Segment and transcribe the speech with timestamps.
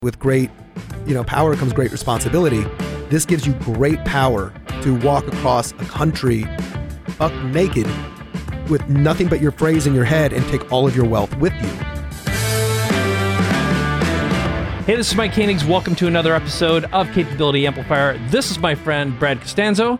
[0.00, 0.48] With great,
[1.08, 2.62] you know, power comes great responsibility.
[3.08, 6.46] This gives you great power to walk across a country
[7.18, 7.88] buck naked
[8.70, 11.52] with nothing but your phrase in your head and take all of your wealth with
[11.54, 11.68] you.
[14.84, 15.68] Hey, this is Mike Koenigs.
[15.68, 18.18] Welcome to another episode of Capability Amplifier.
[18.28, 19.98] This is my friend Brad Costanzo.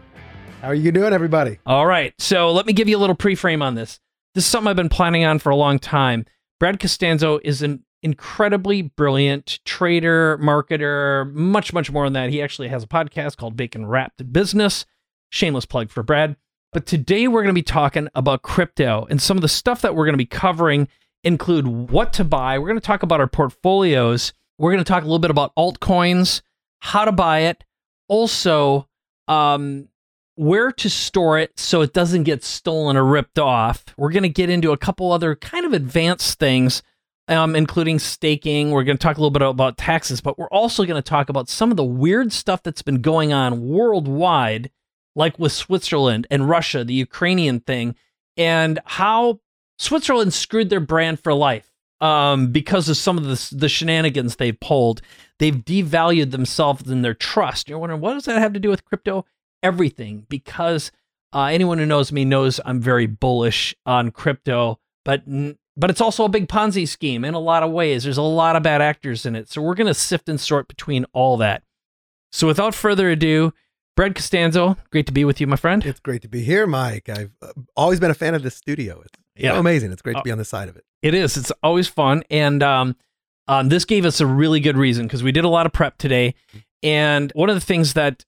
[0.62, 1.58] How are you doing, everybody?
[1.66, 3.98] All right, so let me give you a little pre-frame on this.
[4.36, 6.24] This is something I've been planning on for a long time.
[6.60, 12.30] Brad Costanzo is an incredibly brilliant trader, marketer, much, much more than that.
[12.30, 14.86] He actually has a podcast called Bacon Wrapped Business.
[15.30, 16.36] Shameless plug for Brad.
[16.72, 19.94] But today we're going to be talking about crypto and some of the stuff that
[19.94, 20.88] we're going to be covering
[21.24, 22.58] include what to buy.
[22.58, 24.32] We're going to talk about our portfolios.
[24.58, 26.42] We're going to talk a little bit about altcoins,
[26.80, 27.64] how to buy it,
[28.08, 28.88] also
[29.28, 29.88] um,
[30.36, 33.84] where to store it so it doesn't get stolen or ripped off.
[33.96, 36.82] We're going to get into a couple other kind of advanced things
[37.28, 38.70] um, including staking.
[38.70, 41.28] We're going to talk a little bit about taxes, but we're also going to talk
[41.28, 44.70] about some of the weird stuff that's been going on worldwide,
[45.14, 47.94] like with Switzerland and Russia, the Ukrainian thing,
[48.36, 49.40] and how
[49.78, 51.70] Switzerland screwed their brand for life
[52.00, 55.02] um, because of some of the, the shenanigans they've pulled.
[55.38, 57.68] They've devalued themselves and their trust.
[57.68, 59.24] You're wondering, what does that have to do with crypto?
[59.62, 60.90] Everything, because
[61.32, 65.22] uh, anyone who knows me knows I'm very bullish on crypto, but
[65.78, 68.02] but it's also a big Ponzi scheme in a lot of ways.
[68.02, 69.48] There's a lot of bad actors in it.
[69.48, 71.62] So we're going to sift and sort between all that.
[72.32, 73.54] So without further ado,
[73.96, 75.86] Brad Costanzo, great to be with you, my friend.
[75.86, 77.08] It's great to be here, Mike.
[77.08, 79.00] I've uh, always been a fan of this studio.
[79.00, 79.52] It's yeah.
[79.52, 79.92] so amazing.
[79.92, 80.84] It's great to be on the side of it.
[81.00, 81.36] It is.
[81.36, 82.24] It's always fun.
[82.28, 82.96] And um,
[83.46, 85.96] um, this gave us a really good reason because we did a lot of prep
[85.96, 86.34] today.
[86.82, 88.24] And one of the things that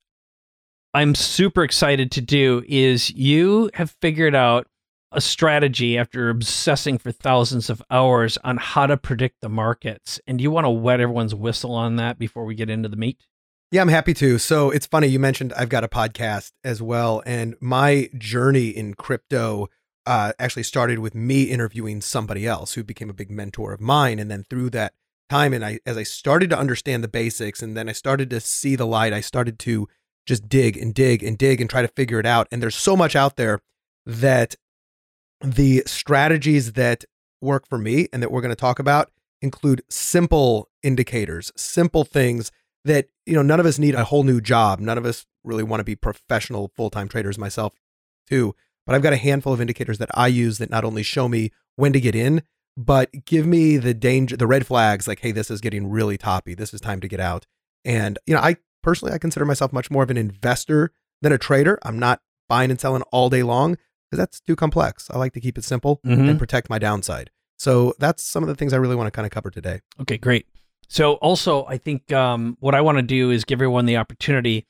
[0.94, 4.68] I'm super excited to do is you have figured out
[5.12, 10.20] a strategy after obsessing for thousands of hours on how to predict the markets.
[10.26, 12.96] And do you want to wet everyone's whistle on that before we get into the
[12.96, 13.18] meat?
[13.72, 14.38] Yeah, I'm happy to.
[14.38, 18.94] So it's funny you mentioned I've got a podcast as well, and my journey in
[18.94, 19.68] crypto
[20.06, 24.18] uh, actually started with me interviewing somebody else who became a big mentor of mine,
[24.18, 24.94] and then through that
[25.28, 28.40] time, and I as I started to understand the basics, and then I started to
[28.40, 29.86] see the light, I started to
[30.26, 32.48] just dig and dig and dig and try to figure it out.
[32.50, 33.60] And there's so much out there
[34.04, 34.56] that
[35.42, 37.04] the strategies that
[37.40, 39.10] work for me and that we're going to talk about
[39.42, 42.52] include simple indicators, simple things
[42.84, 44.80] that, you know, none of us need a whole new job.
[44.80, 47.74] None of us really want to be professional full-time traders myself
[48.28, 48.54] too.
[48.86, 51.52] But I've got a handful of indicators that I use that not only show me
[51.76, 52.42] when to get in,
[52.76, 56.54] but give me the danger, the red flags like, hey, this is getting really toppy.
[56.54, 57.46] This is time to get out.
[57.84, 61.38] And, you know, I personally, I consider myself much more of an investor than a
[61.38, 61.78] trader.
[61.82, 63.76] I'm not buying and selling all day long,
[64.10, 65.08] because that's too complex.
[65.10, 66.28] I like to keep it simple mm-hmm.
[66.28, 67.30] and protect my downside.
[67.58, 69.80] So that's some of the things I really want to kind of cover today.
[70.00, 70.46] Okay, great.
[70.88, 74.66] So also, I think um, what I want to do is give everyone the opportunity.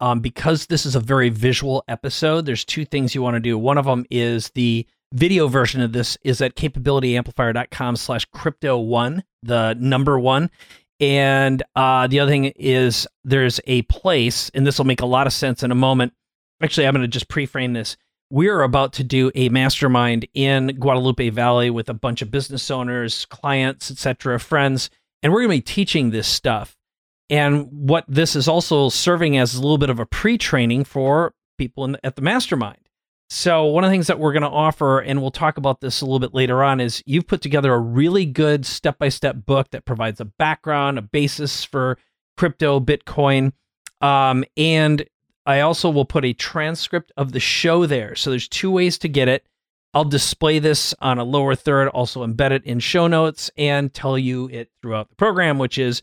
[0.00, 3.58] Um, because this is a very visual episode, there's two things you want to do.
[3.58, 9.24] One of them is the video version of this is at capabilityamplifier.com slash crypto one,
[9.42, 10.50] the number one.
[11.00, 15.26] And uh, the other thing is there's a place, and this will make a lot
[15.26, 16.12] of sense in a moment.
[16.62, 17.96] Actually, I'm going to just pre-frame this
[18.30, 23.24] we're about to do a mastermind in Guadalupe Valley with a bunch of business owners,
[23.26, 24.90] clients, etc., friends,
[25.22, 26.76] and we're going to be teaching this stuff.
[27.30, 31.84] And what this is also serving as a little bit of a pre-training for people
[31.84, 32.78] in, at the mastermind.
[33.30, 36.00] So one of the things that we're going to offer, and we'll talk about this
[36.00, 39.84] a little bit later on, is you've put together a really good step-by-step book that
[39.84, 41.98] provides a background, a basis for
[42.38, 43.52] crypto, Bitcoin,
[44.00, 45.04] um, and
[45.48, 48.14] I also will put a transcript of the show there.
[48.14, 49.46] So there's two ways to get it.
[49.94, 54.18] I'll display this on a lower third, also embed it in show notes and tell
[54.18, 56.02] you it throughout the program, which is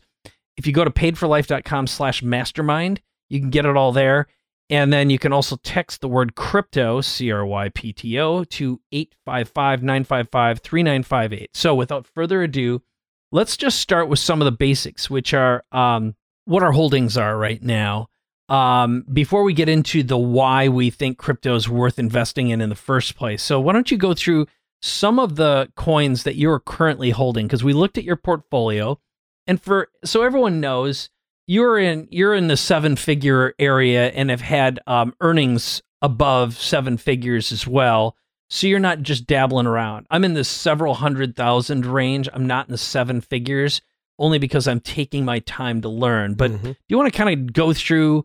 [0.56, 4.26] if you go to paidforlife.com slash mastermind, you can get it all there.
[4.68, 8.42] And then you can also text the word crypto, C R Y P T O,
[8.42, 11.50] to 855 955 3958.
[11.54, 12.82] So without further ado,
[13.30, 17.38] let's just start with some of the basics, which are um, what our holdings are
[17.38, 18.08] right now
[18.48, 22.68] um, before we get into the why we think crypto is worth investing in in
[22.68, 23.42] the first place.
[23.42, 24.46] So, why don't you go through
[24.82, 27.46] some of the coins that you're currently holding?
[27.46, 28.98] Because we looked at your portfolio,
[29.46, 31.10] and for so everyone knows,
[31.46, 36.96] you're in you're in the seven figure area and have had um, earnings above seven
[36.96, 38.16] figures as well.
[38.48, 40.06] So you're not just dabbling around.
[40.08, 42.28] I'm in the several hundred thousand range.
[42.32, 43.80] I'm not in the seven figures
[44.18, 46.34] only because I'm taking my time to learn.
[46.34, 46.66] But mm-hmm.
[46.66, 48.24] do you want to kind of go through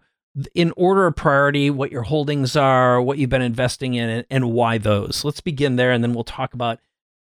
[0.56, 4.78] in order of priority, what your holdings are, what you've been investing in, and why
[4.78, 5.24] those.
[5.26, 6.80] Let's begin there, and then we'll talk about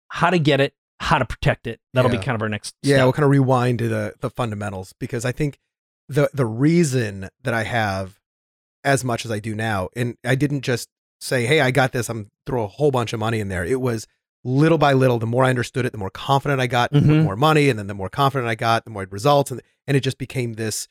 [0.09, 1.79] how to get it how to protect it.
[1.93, 2.19] That'll Yeah.
[2.19, 2.75] be kind of our next.
[2.83, 3.05] Yeah, step.
[3.05, 5.59] we'll kind of rewind to the the fundamentals because I think
[6.09, 8.19] the the reason that I have
[8.83, 10.89] as much as I do now, and I didn't just
[11.21, 13.65] say, "Hey, I got this." I'm throw a whole bunch of money in there.
[13.65, 14.07] It was
[14.43, 15.19] little by little.
[15.19, 16.93] The more I understood it, the more confident I got.
[16.93, 17.25] put Mhm.
[17.25, 20.01] more money, and then the more confident I got, the more results, and and it
[20.01, 20.89] just became this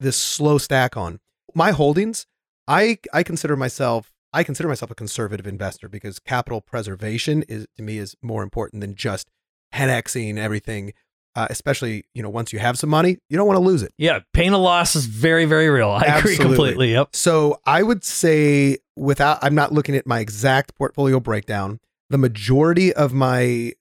[0.00, 1.20] this slow stack on
[1.54, 2.26] my holdings.
[2.66, 7.82] I I consider myself I consider myself a conservative investor because capital preservation is to
[7.82, 9.30] me is more important than just
[9.72, 10.92] 10xing everything.
[11.36, 13.92] Uh, especially you know once you have some money, you don't want to lose it.
[13.98, 15.90] Yeah, pain of loss is very, very real.
[15.90, 16.92] I agree completely.
[16.92, 17.16] Yep.
[17.16, 22.92] So I would say without I'm not looking at my exact portfolio breakdown, the majority
[22.92, 23.72] of my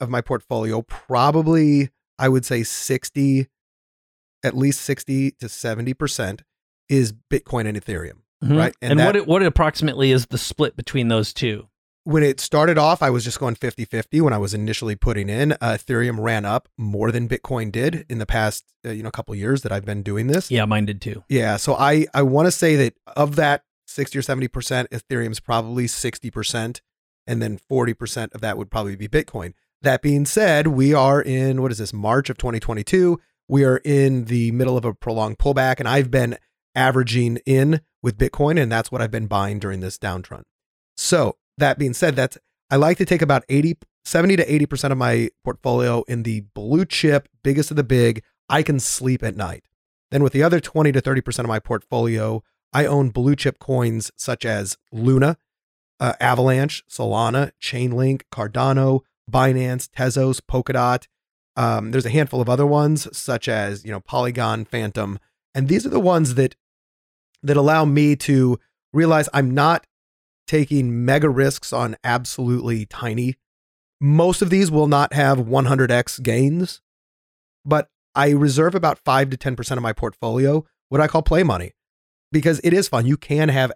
[0.00, 3.46] of my portfolio probably I would say 60
[4.44, 6.40] at least 60 to 70%
[6.92, 8.18] is Bitcoin and Ethereum.
[8.44, 8.58] Mhm.
[8.58, 11.68] Right, and And, that- what what approximately is the split between those two?
[12.04, 15.52] When it started off, I was just going 50-50 when I was initially putting in.
[15.52, 19.34] Uh, Ethereum ran up more than Bitcoin did in the past uh, you know couple
[19.36, 20.50] years that I've been doing this.
[20.50, 21.22] Yeah, mine did too.
[21.28, 25.86] Yeah, so I I want to say that of that 60 or 70%, Ethereum's probably
[25.86, 26.80] 60%
[27.26, 29.52] and then 40% of that would probably be Bitcoin.
[29.82, 33.20] That being said, we are in what is this March of 2022.
[33.48, 36.36] We are in the middle of a prolonged pullback and I've been
[36.74, 40.44] averaging in with Bitcoin and that's what I've been buying during this downtrend.
[40.96, 42.38] So, that being said, that's
[42.70, 46.84] I like to take about 80 70 to 80% of my portfolio in the blue
[46.84, 48.22] chip, biggest of the big.
[48.48, 49.64] I can sleep at night.
[50.10, 52.42] Then with the other 20 to 30% of my portfolio,
[52.72, 55.36] I own blue chip coins such as Luna,
[56.00, 61.06] uh, Avalanche, Solana, Chainlink, Cardano, Binance, Tezos, Polkadot.
[61.56, 65.18] Um, there's a handful of other ones such as, you know, Polygon, Fantom.
[65.54, 66.56] And these are the ones that
[67.42, 68.58] that allow me to
[68.92, 69.86] realize I'm not
[70.46, 73.36] taking mega risks on absolutely tiny.
[74.00, 76.80] Most of these will not have 100x gains,
[77.64, 81.72] but I reserve about 5 to 10% of my portfolio, what I call play money,
[82.30, 83.06] because it is fun.
[83.06, 83.72] You can have,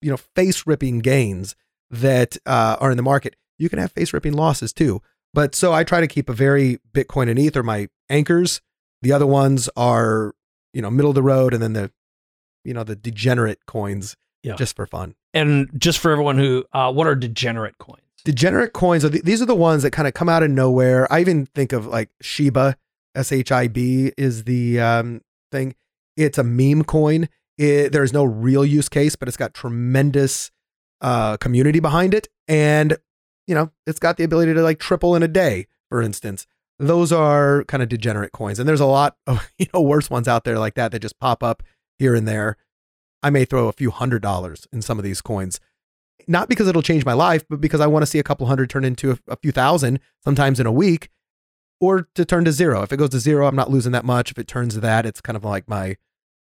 [0.00, 1.56] you know, face ripping gains
[1.90, 3.36] that uh, are in the market.
[3.58, 5.02] You can have face ripping losses too.
[5.34, 8.60] But so I try to keep a very Bitcoin and ETH are my anchors.
[9.02, 10.34] The other ones are,
[10.72, 11.90] you know, middle of the road and then the,
[12.68, 14.54] you know, the degenerate coins Yeah.
[14.56, 15.14] just for fun.
[15.34, 18.02] And just for everyone who, uh, what are degenerate coins?
[18.24, 21.10] Degenerate coins are the, these are the ones that kind of come out of nowhere.
[21.12, 22.76] I even think of like Shiba,
[23.14, 25.74] S H I B is the um, thing.
[26.16, 27.28] It's a meme coin.
[27.56, 30.50] It, there's no real use case, but it's got tremendous
[31.00, 32.96] uh, community behind it, and
[33.46, 36.46] you know it's got the ability to like triple in a day, for instance.
[36.80, 40.28] Those are kind of degenerate coins, and there's a lot of you know worse ones
[40.28, 41.62] out there like that that just pop up
[41.98, 42.56] here and there.
[43.22, 45.60] I may throw a few hundred dollars in some of these coins
[46.28, 48.68] not because it'll change my life, but because I want to see a couple hundred
[48.70, 51.08] turn into a, a few thousand sometimes in a week
[51.80, 52.82] or to turn to zero.
[52.82, 54.30] If it goes to zero, I'm not losing that much.
[54.30, 55.96] If it turns to that, it's kind of like my,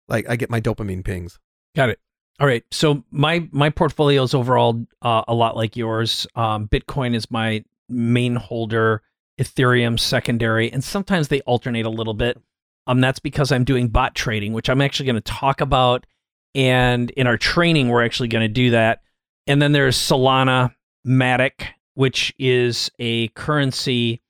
[0.09, 1.39] like I get my dopamine pings.
[1.75, 1.99] Got it.
[2.41, 2.65] All right.
[2.71, 6.27] So my my portfolio is overall uh, a lot like yours.
[6.35, 9.03] Um, Bitcoin is my main holder,
[9.41, 12.41] Ethereum secondary, and sometimes they alternate a little bit.
[12.87, 16.07] Um, that's because I'm doing bot trading, which I'm actually going to talk about,
[16.55, 19.01] and in our training we're actually going to do that.
[19.47, 20.75] And then there's Solana
[21.07, 24.23] Matic, which is a currency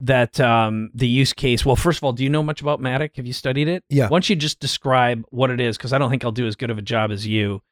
[0.00, 1.64] that um, the use case.
[1.64, 3.16] Well, first of all, do you know much about Matic?
[3.16, 3.84] Have you studied it?
[3.88, 4.04] Yeah.
[4.04, 5.76] Why don't you just describe what it is?
[5.76, 7.62] Because I don't think I'll do as good of a job as you.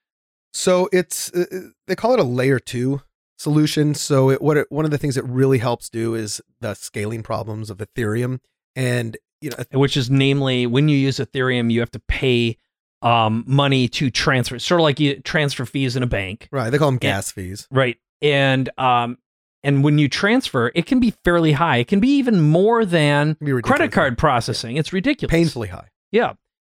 [0.52, 1.44] So it's uh,
[1.86, 3.02] they call it a layer two
[3.38, 3.94] solution.
[3.94, 7.22] So it, what it, one of the things it really helps do is the scaling
[7.22, 8.40] problems of Ethereum,
[8.74, 12.56] and you know which is namely when you use Ethereum, you have to pay
[13.02, 14.56] um, money to transfer.
[14.56, 16.70] It's sort of like you transfer fees in a bank, right?
[16.70, 17.66] They call them gas fees.
[17.70, 17.96] right?
[18.20, 19.18] And um,
[19.62, 21.76] and when you transfer, it can be fairly high.
[21.78, 23.76] It can be even more than It can be ridiculous.
[23.78, 24.76] credit card processing.
[24.76, 25.30] It's ridiculous.
[25.30, 25.88] painfully high.
[26.10, 26.34] Yeah.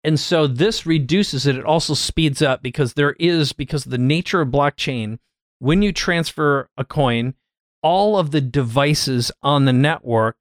[0.04, 1.56] And so this reduces it.
[1.56, 5.18] It also speeds up because there is, because of the nature of blockchain,
[5.58, 7.34] when you transfer a coin,
[7.82, 10.36] all of the devices on the network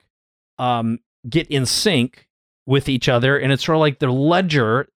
[0.59, 2.27] um, get in sync
[2.65, 3.37] with each other.
[3.37, 4.87] And it's sort of like the ledger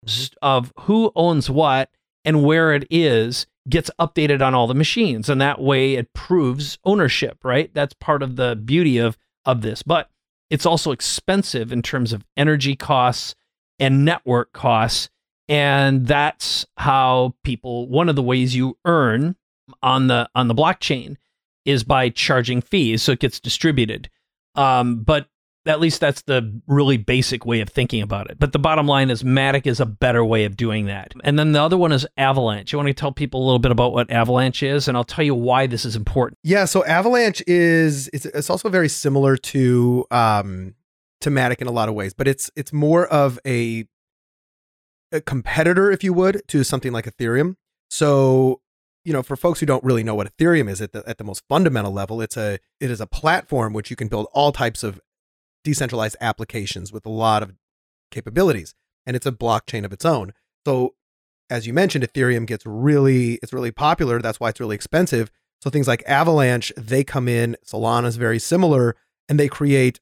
[0.42, 1.90] of who owns what
[2.24, 5.28] and where it is gets updated on all the machines.
[5.28, 7.72] And that way it proves ownership, right?
[7.72, 9.82] That's part of the beauty of, of this.
[9.82, 10.10] But
[10.50, 13.34] it's also expensive in terms of energy costs
[13.78, 15.08] and network costs.
[15.48, 19.36] And that's how people one of the ways you earn
[19.82, 21.16] on the on the blockchain
[21.64, 23.02] is by charging fees.
[23.02, 24.10] So it gets distributed.
[24.54, 25.28] Um, but
[25.66, 28.38] at least that's the really basic way of thinking about it.
[28.38, 31.12] But the bottom line is Matic is a better way of doing that.
[31.22, 32.72] And then the other one is Avalanche.
[32.72, 35.24] You want to tell people a little bit about what Avalanche is, and I'll tell
[35.24, 36.38] you why this is important.
[36.42, 40.74] Yeah, so Avalanche is it's, it's also very similar to um
[41.20, 43.84] to Matic in a lot of ways, but it's it's more of a
[45.12, 47.56] a competitor, if you would, to something like Ethereum.
[47.90, 48.60] So
[49.04, 51.24] you know, for folks who don't really know what Ethereum is at the at the
[51.24, 54.82] most fundamental level, it's a it is a platform which you can build all types
[54.82, 55.00] of
[55.64, 57.54] decentralized applications with a lot of
[58.10, 58.74] capabilities,
[59.06, 60.32] and it's a blockchain of its own.
[60.66, 60.94] So,
[61.48, 64.20] as you mentioned, Ethereum gets really it's really popular.
[64.20, 65.30] That's why it's really expensive.
[65.62, 67.56] So things like Avalanche, they come in.
[67.66, 68.96] Solana is very similar,
[69.28, 70.00] and they create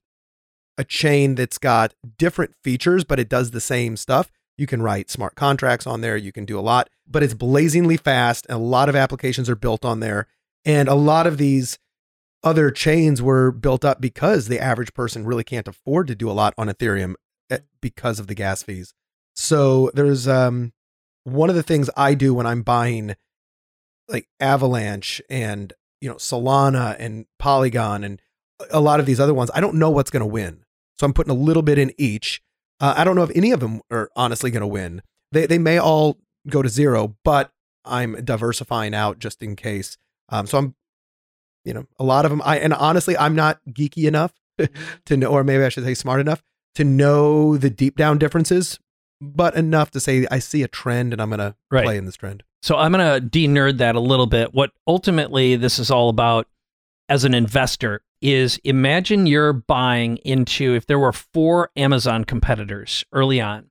[0.76, 4.30] a chain that's got different features, but it does the same stuff.
[4.56, 6.16] You can write smart contracts on there.
[6.16, 8.46] You can do a lot, but it's blazingly fast.
[8.48, 10.26] And a lot of applications are built on there.
[10.64, 11.78] And a lot of these
[12.48, 16.32] other chains were built up because the average person really can't afford to do a
[16.32, 17.14] lot on Ethereum
[17.50, 18.94] eh, because of the gas fees.
[19.34, 20.72] So there's um,
[21.24, 23.14] one of the things I do when I'm buying
[24.08, 28.20] like Avalanche and you know Solana and Polygon and
[28.70, 29.50] a lot of these other ones.
[29.54, 30.64] I don't know what's going to win,
[30.98, 32.42] so I'm putting a little bit in each
[32.80, 35.02] uh, I don't know if any of them are honestly going to win.
[35.32, 37.50] They they may all go to zero, but
[37.84, 39.96] I'm diversifying out just in case.
[40.28, 40.74] Um, so I'm,
[41.68, 42.40] you know, a lot of them.
[42.44, 44.74] I and honestly, I'm not geeky enough mm-hmm.
[45.04, 46.42] to know, or maybe I should say smart enough
[46.76, 48.80] to know the deep down differences,
[49.20, 51.84] but enough to say I see a trend and I'm going to right.
[51.84, 52.42] play in this trend.
[52.62, 54.54] So I'm going to de-nerd that a little bit.
[54.54, 56.48] What ultimately this is all about
[57.08, 63.40] as an investor is imagine you're buying into if there were four Amazon competitors early
[63.40, 63.70] on,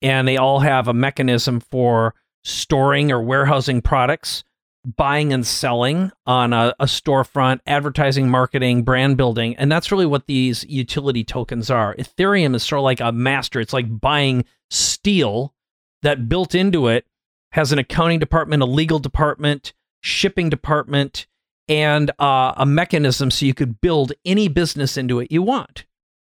[0.00, 4.44] and they all have a mechanism for storing or warehousing products,
[4.84, 9.56] buying and selling on a, a, storefront, advertising, marketing, brand building.
[9.56, 11.94] And that's really what these utility tokens are.
[11.96, 13.60] Ethereum is sort of like a master.
[13.60, 15.54] It's like buying steel
[16.02, 17.06] that built into it
[17.52, 21.26] has an accounting department, a legal department, shipping department,
[21.68, 25.86] and uh, a mechanism so you could build any business into it you want.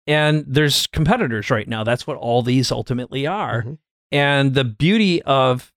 [0.07, 1.85] And there's competitors right now.
[1.85, 3.63] That's what all these ultimately are.
[3.63, 3.75] Mm-hmm.
[4.11, 5.73] And the beauty of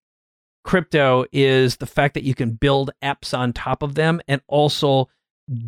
[0.64, 5.08] crypto is the fact that you can build apps on top of them and also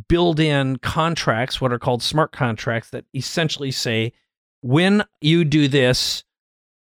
[0.08, 4.12] build in contracts, what are called smart contracts, that essentially say,
[4.62, 6.24] when you do this,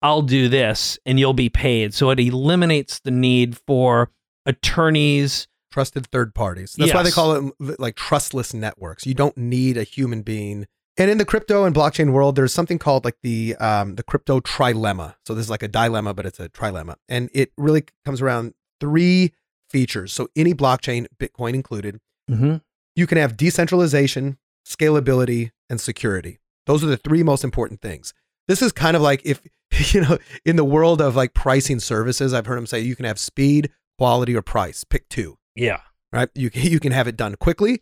[0.01, 1.93] I'll do this and you'll be paid.
[1.93, 4.11] So it eliminates the need for
[4.45, 6.75] attorneys trusted third parties.
[6.77, 6.95] That's yes.
[6.95, 9.05] why they call it like trustless networks.
[9.05, 10.65] You don't need a human being.
[10.97, 14.39] And in the crypto and blockchain world, there's something called like the um, the crypto
[14.39, 15.15] trilemma.
[15.25, 18.55] So this is like a dilemma, but it's a trilemma, and it really comes around
[18.79, 19.33] three
[19.69, 20.11] features.
[20.11, 21.99] So any blockchain, Bitcoin included,
[22.29, 22.57] mm-hmm.
[22.95, 26.39] you can have decentralization, scalability, and security.
[26.65, 28.13] Those are the three most important things.
[28.47, 29.41] This is kind of like if
[29.93, 33.05] you know in the world of like pricing services, I've heard them say you can
[33.05, 34.83] have speed, quality, or price.
[34.83, 35.37] Pick two.
[35.55, 35.81] Yeah.
[36.11, 36.29] Right.
[36.33, 37.81] You you can have it done quickly,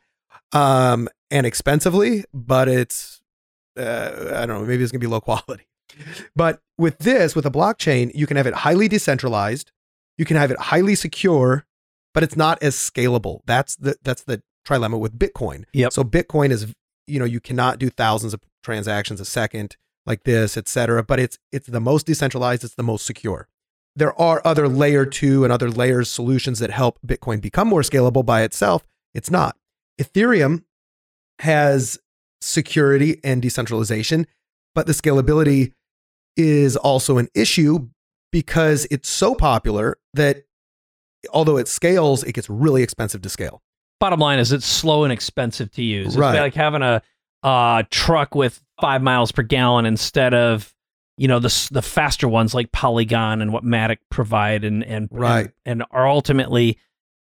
[0.51, 3.22] um, and expensively, but it's
[3.77, 4.65] uh, I don't know.
[4.65, 5.67] Maybe it's gonna be low quality.
[6.36, 9.72] But with this, with a blockchain, you can have it highly decentralized.
[10.17, 11.65] You can have it highly secure,
[12.13, 13.41] but it's not as scalable.
[13.46, 15.65] That's the that's the trilemma with Bitcoin.
[15.74, 15.94] Yep.
[15.94, 16.74] So Bitcoin is
[17.08, 21.03] you know you cannot do thousands of transactions a second like this, et cetera.
[21.03, 22.63] But it's it's the most decentralized.
[22.63, 23.48] It's the most secure
[23.96, 28.25] there are other layer two and other layers solutions that help Bitcoin become more scalable
[28.25, 28.86] by itself.
[29.13, 29.55] It's not.
[30.00, 30.63] Ethereum
[31.39, 31.98] has
[32.42, 34.27] security and decentralization,
[34.74, 35.72] but the scalability
[36.38, 37.89] is also an issue
[38.32, 40.44] because it's so popular that
[41.32, 43.62] although it scales, it gets really expensive to scale.
[44.00, 46.08] Bottom line is it's slow and expensive to use.
[46.08, 46.39] It's right.
[46.39, 47.01] like having a
[47.44, 50.74] uh, truck with five miles per gallon instead of
[51.18, 55.50] you know the the faster ones like Polygon and what Matic provide and and right
[55.65, 56.77] and, and are ultimately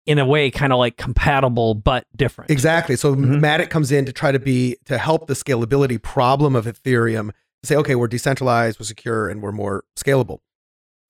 [0.07, 2.49] in a way kind of like compatible but different.
[2.49, 2.95] Exactly.
[2.95, 3.35] So mm-hmm.
[3.35, 7.31] Matic comes in to try to be to help the scalability problem of Ethereum.
[7.63, 10.39] Say, okay, we're decentralized, we're secure, and we're more scalable.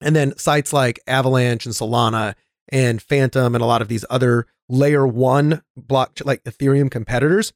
[0.00, 2.34] And then sites like Avalanche and Solana
[2.70, 7.52] and Fantom and a lot of these other layer one block like Ethereum competitors,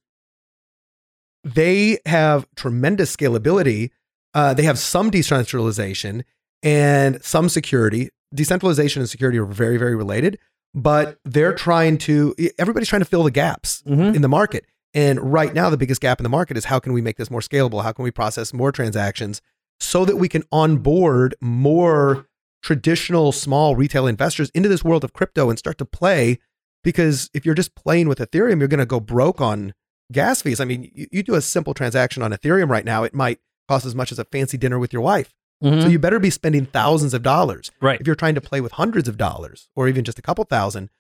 [1.45, 3.91] they have tremendous scalability
[4.35, 6.25] uh, they have some decentralization
[6.63, 8.11] and some security.
[8.35, 10.39] Decentralization and security are very, very related,
[10.75, 14.15] but they're trying to, everybody's trying to fill the gaps mm-hmm.
[14.15, 14.65] in the market.
[14.95, 17.31] And right now, the biggest gap in the market is how can we make this
[17.31, 17.83] more scalable?
[17.83, 19.41] How can we process more transactions
[19.81, 22.27] so that we can onboard more
[22.63, 26.39] traditional small retail investors into this world of crypto and start to play?
[26.85, 29.73] Because if you're just playing with Ethereum, you're going to go broke on
[30.11, 30.61] gas fees.
[30.61, 33.87] I mean, you, you do a simple transaction on Ethereum right now, it might cost
[33.87, 35.33] as much as a fancy dinner with your wife.
[35.63, 35.83] Mhm.
[35.83, 37.71] So you better be spending thousands of dollars.
[37.81, 38.01] right.
[38.01, 40.91] If you're trying to play with hundreds of dollars or even just a couple thousand,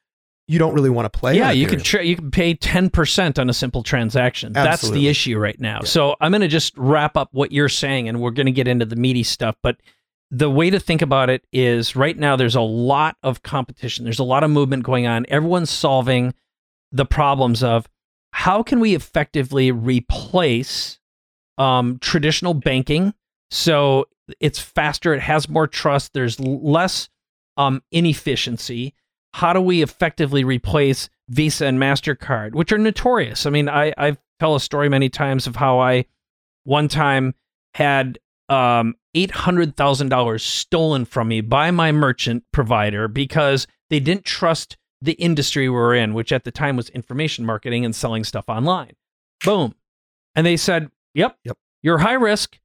[0.49, 1.37] you don't really want to play.
[1.37, 4.52] yeah, you can tra- you can pay ten percent on a simple transaction.
[4.52, 5.78] That's the issue right now.
[5.83, 5.87] Yeah.
[5.88, 8.66] So I'm going to just wrap up what you're saying, and we're going to get
[8.69, 9.54] into the meaty stuff.
[9.62, 9.76] But
[10.31, 14.04] the way to think about it is, right now there's a lot of competition.
[14.04, 15.26] There's a lot of movement going on.
[15.28, 16.35] Everyone's solving
[16.90, 17.87] the problems of
[18.33, 20.99] how can we effectively replace
[21.59, 23.14] um, traditional banking
[23.53, 24.07] so
[24.41, 27.09] it's faster, it has more trust, there's less
[27.59, 28.95] um, inefficiency.
[29.35, 33.45] How do we effectively replace Visa and MasterCard, which are notorious?
[33.45, 36.07] I mean, I, I tell a story many times of how I
[36.65, 37.35] one time
[37.75, 38.19] had
[38.49, 45.69] um, $800,000 stolen from me by my merchant provider because they didn't trust the industry
[45.69, 48.93] we were in, which at the time was information marketing and selling stuff online.
[49.45, 49.75] Boom.
[50.35, 51.59] And they said, Yep, Yep.
[51.83, 52.59] you're high risk.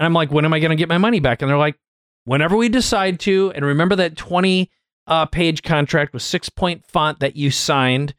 [0.00, 1.42] And I'm like, When am I going to get my money back?
[1.42, 1.76] And they're like,
[2.24, 3.52] Whenever we decide to.
[3.54, 4.68] And remember that 20
[5.06, 8.14] uh, page contract with six point font that you signed.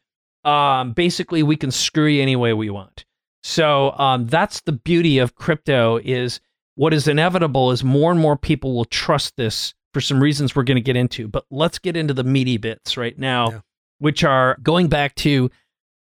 [0.46, 3.06] Um, basically, we can screw you any way we want.
[3.44, 6.40] So um, that's the beauty of crypto is
[6.76, 10.64] what is inevitable is more and more people will trust this for some reasons we're
[10.64, 11.28] going to get into.
[11.28, 13.60] But let's get into the meaty bits right now, Yeah.
[14.00, 15.50] which are going back to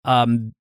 [0.05, 0.53] um,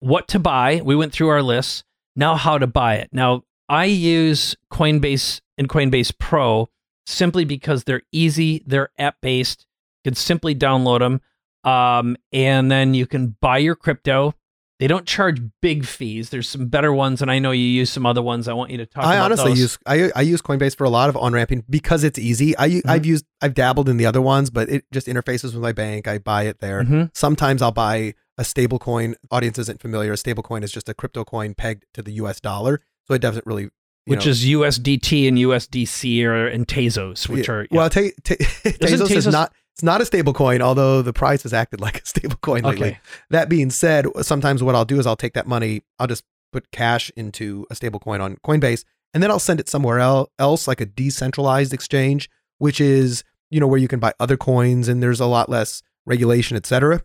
[0.00, 0.80] what to buy.
[0.84, 1.84] We went through our lists.
[2.16, 3.08] Now, how to buy it.
[3.12, 6.68] Now, I use Coinbase and Coinbase Pro
[7.06, 9.64] simply because they're easy, they're app based.
[10.04, 11.20] You can simply download them,
[11.64, 14.34] um, and then you can buy your crypto.
[14.80, 16.30] They don't charge big fees.
[16.30, 18.48] There's some better ones, and I know you use some other ones.
[18.48, 19.04] I want you to talk.
[19.04, 19.58] I about honestly those.
[19.60, 22.56] use I, I use Coinbase for a lot of on ramping because it's easy.
[22.56, 22.82] I Mhm.
[22.88, 26.08] I've used I've dabbled in the other ones, but it just interfaces with my bank.
[26.08, 26.82] I buy it there.
[26.82, 27.10] Mhm.
[27.14, 29.16] Sometimes I'll buy a stable coin.
[29.30, 30.12] Audience isn't familiar.
[30.12, 32.80] A stable coin is just a crypto coin pegged to the US dollar.
[33.10, 33.70] So it doesn't really
[34.06, 37.54] which know- is USDT and USDC or and Tezos, which Yeah.
[37.54, 41.42] are well, ta- ta- Tezos is not it's not a stable coin, although the price
[41.42, 42.88] has acted like a stable coin lately.
[42.90, 43.00] okay.
[43.30, 46.70] That being said, sometimes what I'll do is I'll take that money, I'll just put
[46.70, 50.66] cash into a stable coin on Coinbase, and then I'll send it somewhere el- else,
[50.68, 55.02] like a decentralized exchange, which is, you know, where you can buy other coins and
[55.02, 57.02] there's a lot less regulation, et cetera.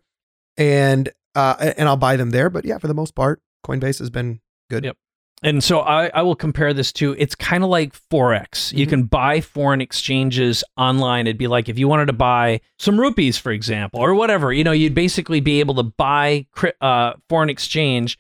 [0.58, 2.49] And uh, and I'll buy them there.
[2.49, 4.84] But yeah, for the most part, Coinbase has been good.
[4.86, 4.97] Yep.
[5.43, 8.71] And so I, I will compare this to it's kind of like Forex.
[8.76, 8.89] You Mhm.
[8.89, 11.28] can buy foreign exchanges online.
[11.28, 14.63] It'd be like if you wanted to buy some rupees, for example, or whatever, you
[14.63, 16.48] know, you'd basically be able to buy
[16.82, 18.17] uh, foreign exchange.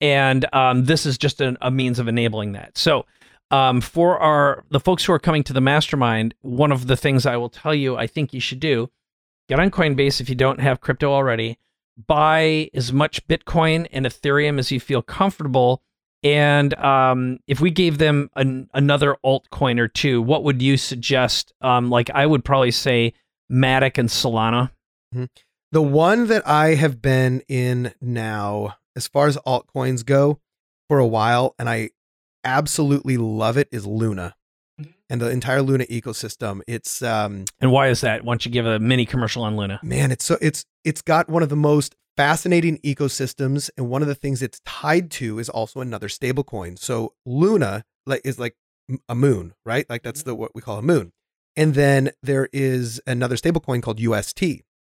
[0.00, 2.78] And um, this is just an, a means of enabling that.
[2.78, 3.06] So
[3.50, 7.26] um, for our the folks who are coming to the mastermind, one of the things
[7.26, 8.88] I will tell you I think you should do,
[9.48, 11.58] get on Coinbase if you don't have crypto already,
[12.06, 15.82] buy as much Bitcoin and Ethereum as you feel comfortable.
[16.24, 21.52] And um, if we gave them an, another altcoin or two, what would you suggest?
[21.60, 23.14] Um, like I would probably say
[23.50, 24.70] Matic and Solana.
[25.72, 30.38] The one that I have been in now, as far as altcoins go,
[30.88, 31.90] for a while, and I
[32.44, 34.34] absolutely love it, is Luna.
[34.80, 34.92] Mhm.
[35.10, 36.60] And the entire Luna ecosystem.
[36.66, 38.24] It's um And why is that?
[38.24, 39.80] Why don't you give a mini commercial on Luna?
[39.82, 44.08] man, it's so it's it's got one of the most fascinating ecosystems, and one of
[44.08, 46.78] the things it's tied to is also another stablecoin.
[46.78, 48.56] So Luna like is like
[49.08, 49.88] a moon, right?
[49.88, 51.12] Like that's the what we call a moon.
[51.56, 54.42] And then there is another stablecoin called UST.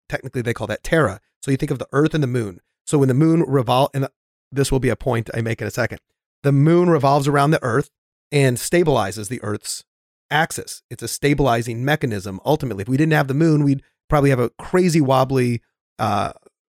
[0.08, 1.20] Technically, they call that Terra.
[1.42, 2.60] So you think of the Earth and the Moon.
[2.86, 4.08] So when the Moon revolve, and
[4.50, 6.00] this will be a point I make in a second.
[6.42, 7.90] The Moon revolves around the Earth
[8.30, 9.84] and stabilizes the Earth's
[10.30, 10.82] axis.
[10.90, 12.40] It's a stabilizing mechanism.
[12.44, 15.62] Ultimately, if we didn't have the Moon, we'd probably have a crazy wobbly
[15.98, 16.32] uh,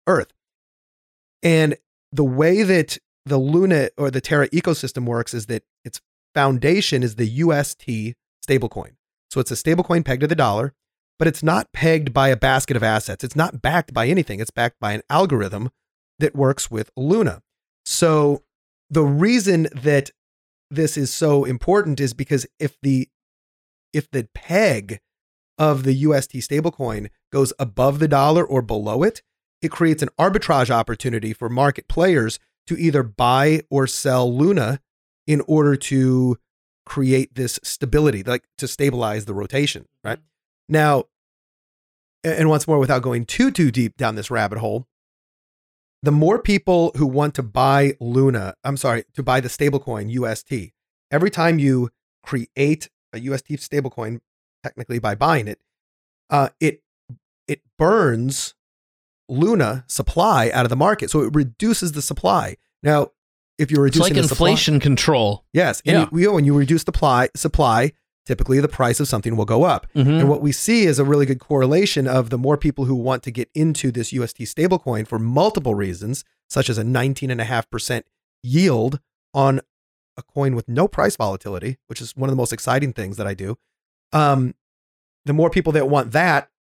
[0.07, 0.33] Earth.
[1.43, 1.77] And
[2.13, 6.01] the way that the Luna or the Terra ecosystem works is that its
[6.35, 8.15] foundation is the UST
[8.47, 8.93] stablecoin.
[9.31, 10.75] So it's a stablecoin pegged to the dollar,
[11.19, 13.23] but it's not pegged by a basket of assets.
[13.23, 14.41] It's not backed by anything.
[14.41, 15.71] It's backed by an algorithm
[16.19, 17.43] that works with Luna.
[17.85, 18.43] So
[18.89, 20.11] the reason that
[20.71, 23.09] this is so important is because if the
[23.93, 25.01] if the peg
[25.59, 29.23] of the UST stablecoin goes above the dollar or below it,
[29.63, 34.81] it creates an arbitrage opportunity for market players to either buy or sell Luna
[35.27, 36.39] in order to
[36.87, 40.19] create this stability, like to stabilize the rotation, right?
[40.69, 41.05] Now,
[42.25, 44.87] and once more, without going too too deep down this rabbit hole,
[46.03, 50.73] the more people who want to buy Luna, I'm sorry, to buy the stablecoin UST,
[51.11, 51.91] every time you
[52.23, 54.21] create a UST stablecoin,
[54.63, 55.61] technically by buying it,
[56.31, 56.83] uh, it
[57.47, 58.55] it burns
[59.31, 62.57] Luna supply out of the market, so it reduces the supply.
[62.83, 63.13] Now,
[63.59, 65.45] if you're reducing supply- It's like inflation control.
[65.53, 66.09] yes, and Yeah.
[66.13, 67.93] you, you- when you reduce the supply, supply,
[68.27, 69.87] typically the price of something will go up.
[69.95, 70.21] Mhm.
[70.21, 73.23] And what we see is a really good correlation of the more people who want
[73.25, 78.07] to get into this UST stablecoin for multiple reasons, such as a 19.5%
[78.43, 79.01] yield
[79.35, 79.61] on
[80.17, 83.27] a coin with no price volatility, which is one of the most exciting things that
[83.27, 83.57] I do.
[84.13, 84.55] Um,
[85.25, 86.51] the more people that want that,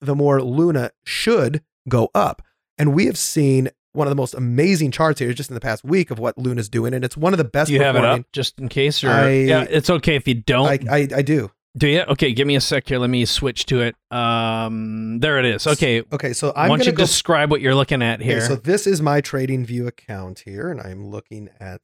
[0.00, 2.42] the more Luna should go up.
[2.78, 5.82] And we have seen one of the most amazing charts here just in the past
[5.84, 6.94] week of what Luna's doing.
[6.94, 9.02] And it's one of the best you have it up just in case?
[9.02, 10.68] Or I- yeah, it's okay if you don't.
[10.88, 11.50] I, I, I do.
[11.76, 12.02] do you?
[12.02, 12.98] Okay, give me a sec here.
[12.98, 13.96] Let me switch to it.
[14.12, 15.66] Um, there it is.
[15.66, 18.28] Okay, Okay, so I'm don't going you to go describe what you're looking at Okay,
[18.30, 18.40] here?
[18.40, 21.80] so this is my TradingView account here, and I'm looking at.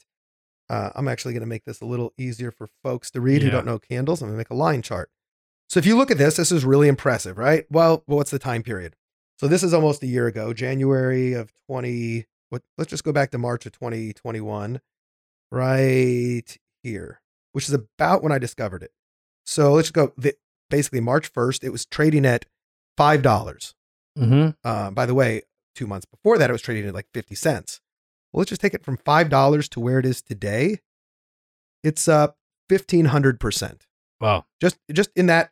[0.70, 3.50] Uh, I'm actually going to make this a little easier for folks to read who
[3.50, 4.22] don't know candles.
[4.22, 5.10] I'm going to make a line chart.
[5.68, 7.66] So if you look at this, this is really impressive, right?
[7.70, 8.96] Well, what's the time period?
[9.38, 12.26] So this is almost a year ago, January of 20.
[12.50, 12.62] What?
[12.78, 14.80] Let's just go back to March of 2021,
[15.50, 17.20] right here,
[17.52, 18.92] which is about when I discovered it.
[19.46, 20.12] So let's go.
[20.16, 20.34] The,
[20.70, 22.44] basically, March 1st, it was trading at
[22.96, 23.74] five dollars.
[24.16, 25.42] hmm Uh, by the way,
[25.74, 27.80] two months before that, it was trading at like 50 cents.
[28.32, 30.78] Well, let's just take it from $5 to where it is today.
[31.84, 32.36] It's up
[32.68, 33.82] 1500%
[34.20, 34.46] Wow.
[34.60, 35.50] just, just in that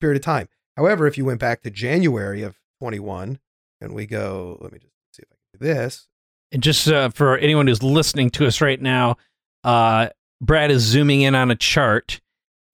[0.00, 0.48] period of time.
[0.76, 3.38] However, if you went back to January of 21
[3.80, 6.08] and we go, let me just see if I can do this.
[6.52, 9.16] And just uh, for anyone who's listening to us right now,
[9.62, 10.08] uh,
[10.40, 12.20] Brad is zooming in on a chart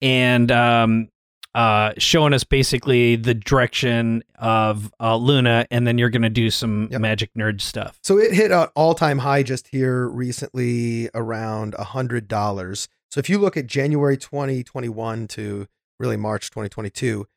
[0.01, 1.09] and um,
[1.53, 6.49] uh, showing us basically the direction of uh, Luna, and then you're going to do
[6.49, 7.01] some Yep.
[7.01, 7.99] magic nerd stuff.
[8.03, 12.87] So it hit an all time high just here recently around $100.
[13.11, 15.67] So if you look at January 2021 to
[15.99, 17.27] really March 2022,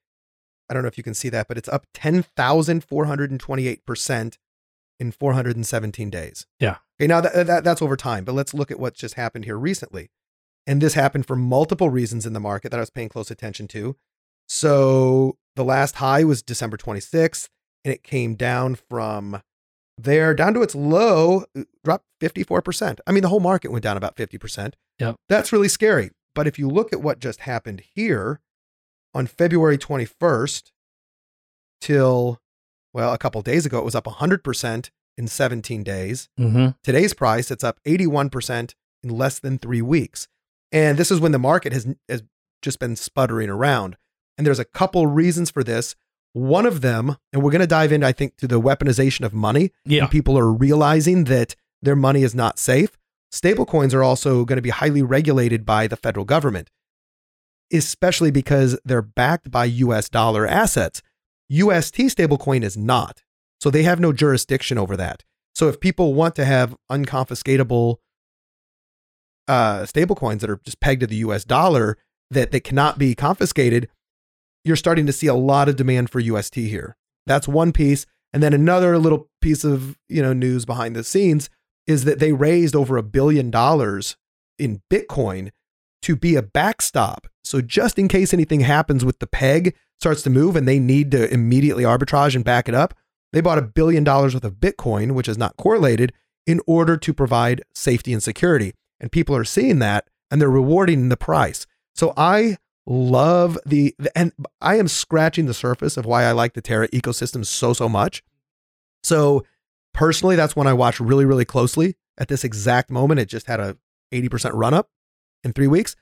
[0.71, 4.39] I don't know if you can see that, but it's up 10,428%
[5.01, 6.47] in 417 days.
[6.61, 6.77] Yeah.
[7.01, 9.59] Okay, now that, that that's over time, but let's look at what's just happened here
[9.59, 10.11] recently.
[10.67, 13.67] And this happened for multiple reasons in the market that I was paying close attention
[13.69, 13.97] to.
[14.47, 17.49] So the last high was December 26th,
[17.85, 19.43] and it came down from
[19.97, 21.45] there down to its low,
[21.85, 22.99] dropped 54%.
[23.07, 24.75] I mean, the whole market went down about 50%.
[24.99, 25.17] Yep.
[25.29, 26.11] That's really scary.
[26.35, 28.41] But if you look at what just happened here
[29.15, 30.71] on February 21st
[31.81, 32.41] till,
[32.93, 36.29] well, a couple days ago, it was up 100% in 17 days.
[36.39, 36.69] Mm-hmm.
[36.83, 40.29] Today's price, it's up 81% in less than three weeks.
[40.73, 42.23] And this is when the market has, has
[42.63, 43.97] just been sputtering around.
[44.39, 45.97] And there's a couple reasons for this.
[46.33, 49.35] One of them, and we're going to dive into, I think, to the weaponization of
[49.35, 49.73] money.
[49.85, 50.07] Yeah.
[50.07, 52.97] People are realizing that their money is not safe.
[53.33, 56.71] Stablecoins are also going to be highly regulated by the federal government,
[57.73, 61.03] especially because they're backed by US dollar assets.
[61.49, 63.23] UST stablecoin is not.
[63.61, 65.23] So they have no jurisdiction over that.
[65.55, 67.97] So if people want to have unconfiscatable
[69.49, 71.99] uh, stablecoins that are just pegged to the US dollar
[72.31, 73.89] that, that cannot be confiscated,
[74.65, 76.97] you're starting to see a lot of demand for UST here.
[77.27, 78.07] That's one piece.
[78.33, 81.51] And then another little piece of you know news behind the scenes
[81.87, 84.17] is that they raised over a billion dollars
[84.59, 85.51] in Bitcoin
[86.03, 87.27] to be a backstop.
[87.45, 91.11] So just in case anything happens with the peg starts to move and they need
[91.11, 92.95] to immediately arbitrage and back it up,
[93.33, 96.13] they bought a billion dollars worth of Bitcoin, which is not correlated,
[96.47, 98.73] in order to provide safety and security.
[98.99, 101.67] And people are seeing that and they're rewarding the price.
[101.95, 106.63] So I love the, and I am scratching the surface of why I like the
[106.63, 108.23] Terra ecosystem so so much.
[109.03, 109.45] So
[109.95, 111.97] personally, that's one I watch really really closely.
[112.19, 113.79] At this exact moment, it just had a
[114.13, 114.91] 80% run up
[115.45, 115.97] in 3 weeks.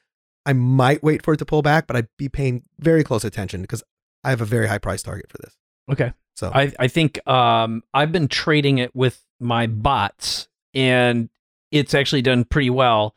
[0.46, 3.62] I might wait for it to pull back, but I'd be paying very close attention
[3.62, 3.82] because
[4.24, 5.56] I have a very high price target for this.
[5.90, 6.12] Okay.
[6.36, 11.28] So I, I think um, I've been trading it with my bots and
[11.70, 13.14] it's actually done pretty well.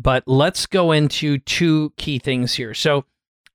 [0.00, 2.74] But let's go into two key things here.
[2.74, 3.04] So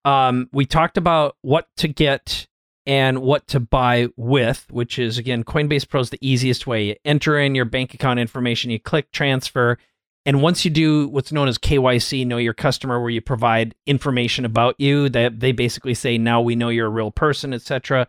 [0.05, 2.47] um, we talked about what to get
[2.85, 6.85] and what to buy with, which is again, Coinbase Pro is the easiest way.
[6.85, 9.77] You enter in your bank account information, you click transfer.
[10.27, 14.45] And once you do what's known as KYC, know your customer, where you provide information
[14.45, 18.07] about you, that they basically say, now we know you're a real person, etc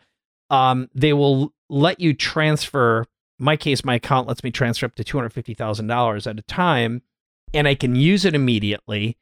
[0.51, 3.05] um, they will let you transfer.
[3.39, 6.39] My case, my account lets me transfer up to two hundred fifty thousand dollars at
[6.39, 7.03] a time,
[7.55, 9.17] and I can use it immediately,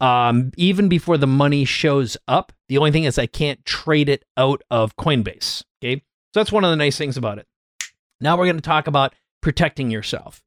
[0.00, 2.52] um, even before the money shows up.
[2.68, 5.64] The only thing is I can't trade it out of Coinbase.
[5.82, 5.96] Okay,
[6.34, 7.46] so that's one of the nice things about it.
[8.20, 10.42] Now we're going to talk about protecting yourself.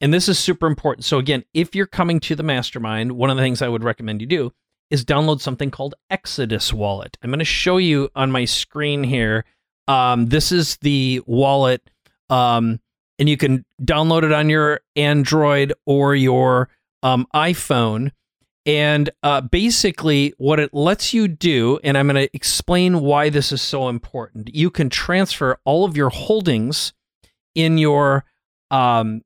[0.00, 1.04] And this is super important.
[1.04, 4.20] So, again, if you're coming to the mastermind, one of the things I would recommend
[4.20, 4.52] you do
[4.90, 7.16] is download something called Exodus Wallet.
[7.22, 9.44] I'm going to show you on my screen here.
[9.88, 11.88] Um, this is the wallet.
[12.28, 12.80] Um,
[13.18, 16.70] and you can download it on your Android or your
[17.02, 18.12] um, iPhone.
[18.66, 23.52] And uh, basically, what it lets you do, and I'm going to explain why this
[23.52, 24.54] is so important.
[24.54, 26.92] You can transfer all of your holdings
[27.54, 28.24] in your,
[28.70, 29.22] um,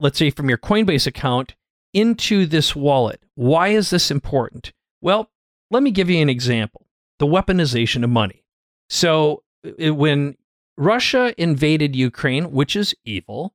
[0.00, 1.54] let's say, from your Coinbase account
[1.92, 3.22] into this wallet.
[3.34, 4.72] Why is this important?
[5.00, 5.30] Well,
[5.70, 6.86] let me give you an example
[7.18, 8.44] the weaponization of money.
[8.88, 9.42] So,
[9.78, 10.36] when
[10.76, 13.54] Russia invaded Ukraine, which is evil,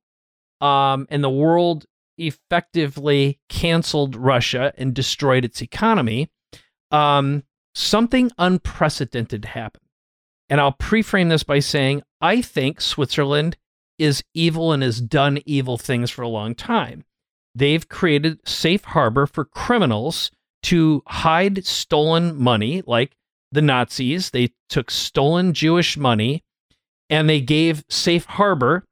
[0.60, 1.86] um, and the world
[2.18, 6.30] effectively canceled Russia and destroyed its economy,
[6.90, 7.42] um,
[7.74, 9.84] something unprecedented happened.
[10.48, 13.56] And I'll preframe this by saying I think Switzerland
[13.98, 17.04] is evil and has done evil things for a long time.
[17.54, 20.30] They've created safe harbor for criminals
[20.64, 23.16] to hide stolen money, like
[23.52, 24.30] the Nazis.
[24.30, 26.42] They took stolen Jewish money
[27.10, 28.84] and they gave safe harbor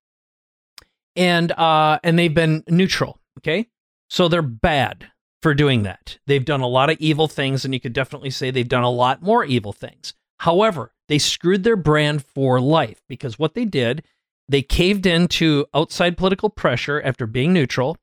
[1.16, 3.66] and uh and they've been neutral okay
[4.08, 5.06] so they're bad
[5.42, 8.50] for doing that they've done a lot of evil things and you could definitely say
[8.50, 13.38] they've done a lot more evil things however they screwed their brand for life because
[13.38, 14.02] what they did
[14.48, 17.96] they caved into outside political pressure after being neutral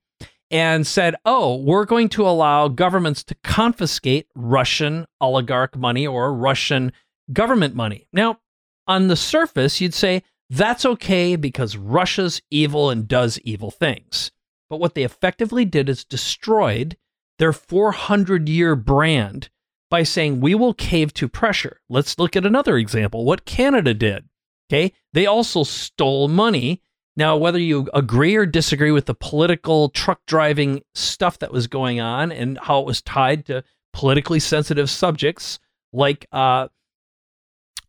[0.50, 6.92] and said oh we're going to allow governments to confiscate russian oligarch money or russian
[7.32, 8.38] government money now
[8.86, 14.32] on the surface you'd say that's okay because Russia's evil and does evil things.
[14.68, 16.96] But what they effectively did is destroyed
[17.38, 19.48] their 400 year brand
[19.90, 21.80] by saying, we will cave to pressure.
[21.88, 24.28] Let's look at another example what Canada did.
[24.70, 24.92] Okay.
[25.12, 26.80] They also stole money.
[27.16, 32.00] Now, whether you agree or disagree with the political truck driving stuff that was going
[32.00, 35.58] on and how it was tied to politically sensitive subjects
[35.92, 36.68] like uh,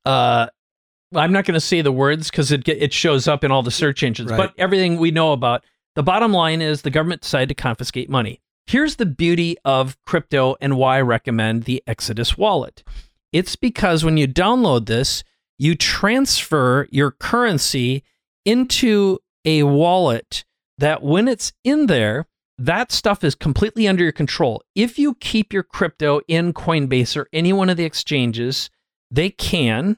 [0.06, 0.48] uh,
[1.14, 3.72] I'm not going to say the words because it it shows up in all the
[3.72, 4.38] search engines, right.
[4.38, 5.64] but everything we know about.
[5.96, 8.40] The bottom line is the government decided to confiscate money.
[8.66, 12.84] Here's the beauty of crypto and why I recommend the Exodus wallet.
[13.34, 15.24] It's because when you download this,
[15.62, 18.04] you transfer your currency
[18.46, 20.44] into a wallet
[20.80, 22.26] that when it's in there,
[22.58, 24.64] that stuff is completely under your control.
[24.74, 28.72] If you keep your crypto in Coinbase or any one of the exchanges,
[29.12, 29.98] they can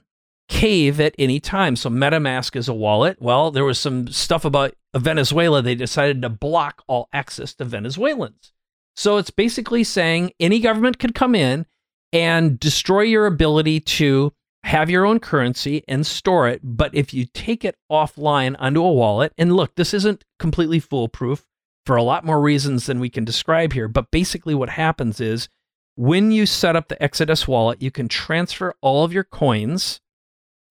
[0.50, 1.76] cave at any time.
[1.76, 3.16] So MetaMask is a wallet.
[3.18, 5.62] Well, there was some stuff about Venezuela.
[5.62, 8.52] They decided to block all access to Venezuelans.
[8.96, 11.64] So it's basically saying any government could come in
[12.12, 16.60] and destroy your ability to have your own currency and store it.
[16.64, 21.46] But if you take it offline onto a wallet, and look, this isn't completely foolproof
[21.86, 23.88] for a lot more reasons than we can describe here.
[23.88, 25.48] But basically, what happens is
[25.96, 30.00] when you set up the Exodus wallet, you can transfer all of your coins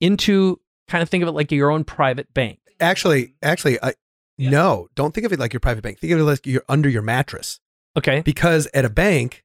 [0.02, 2.60] into kind of think of it like your own private bank.
[2.80, 3.94] Actually, actually, I,
[4.38, 4.50] yeah.
[4.50, 6.00] no, don't think of it like your private bank.
[6.00, 7.60] Think of it like you're under your mattress.
[7.96, 8.22] Okay.
[8.22, 9.44] Because at a bank,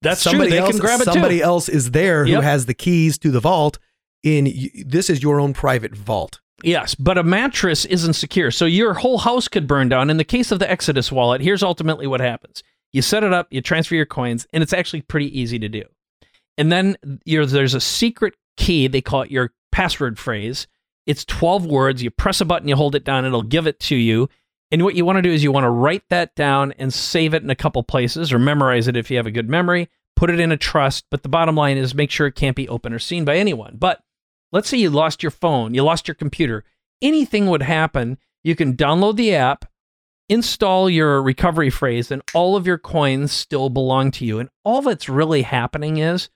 [0.00, 0.56] that's somebody true.
[0.56, 1.44] They else, can grab it Somebody too.
[1.44, 3.78] else is there who has the keys to the vault.
[4.22, 4.52] In
[4.86, 6.40] this is your own private vault.
[6.62, 8.52] Yes, but a mattress isn't secure.
[8.52, 10.10] So your whole house could burn down.
[10.10, 12.62] In the case of the Exodus wallet, here's ultimately what happens.
[12.92, 15.82] You set it up, you transfer your coins, and it's actually pretty easy to do.
[16.56, 20.68] And then there's a secret key, they call it your password phrase.
[21.06, 22.02] It's 12 words.
[22.02, 24.28] You press a button, you hold it down, it'll give it to you.
[24.72, 27.34] And what you want to do is you want to write that down and save
[27.34, 30.30] it in a couple places or memorize it if you have a good memory, put
[30.30, 31.04] it in a trust.
[31.10, 33.76] But the bottom line is make sure it can't be open or seen by anyone.
[33.78, 34.00] But
[34.50, 36.64] let's say you lost your phone, you lost your computer,
[37.02, 38.16] anything would happen.
[38.42, 39.66] You can download the app,
[40.30, 44.38] install your recovery phrase, and all of your coins still belong to you.
[44.38, 46.30] And all that's really happening is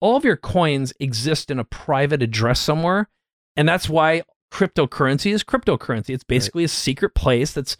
[0.00, 3.10] all of your coins exist in a private address somewhere.
[3.54, 6.10] And that's why cryptocurrency is cryptocurrency.
[6.10, 6.70] It's basically right.
[6.70, 7.76] a secret place that's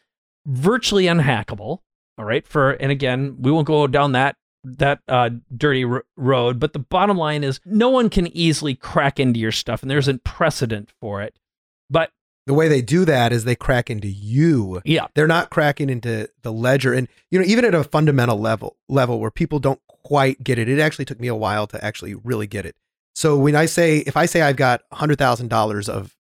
[0.47, 1.79] virtually unhackable.
[2.19, 2.47] All right.
[2.47, 6.61] For, and again, we won't go down that that uh, dirty r- road.
[6.61, 10.07] But the bottom line is, no one can easily crack into your stuff, and there's
[10.07, 11.35] a precedent for it.
[11.91, 12.11] But
[12.47, 14.81] the way they do that is they crack into you.
[14.85, 15.09] Yeah.
[15.15, 16.93] They're not cracking into the ledger.
[16.93, 20.69] And, you know, even at a fundamental level, level where people don't quite get it,
[20.69, 22.75] it actually took me a while to actually really get it.
[23.15, 26.17] So when I say, if I say I've got $100,000 of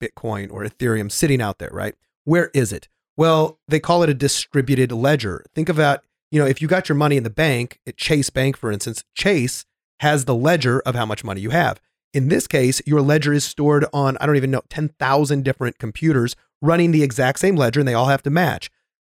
[0.00, 1.94] Bitcoin or Ethereum sitting out there, right?
[2.24, 2.88] Where is it?
[3.16, 5.44] Well, they call it a distributed ledger.
[5.54, 8.56] Think about, you know, if you got your money in the bank at Chase Bank,
[8.56, 9.64] for instance, Chase
[10.00, 11.80] has the ledger of how much money you have.
[12.12, 16.36] In this case, your ledger is stored on, I don't even know, 10,000 different computers
[16.60, 18.70] running the exact same ledger and they all have to match.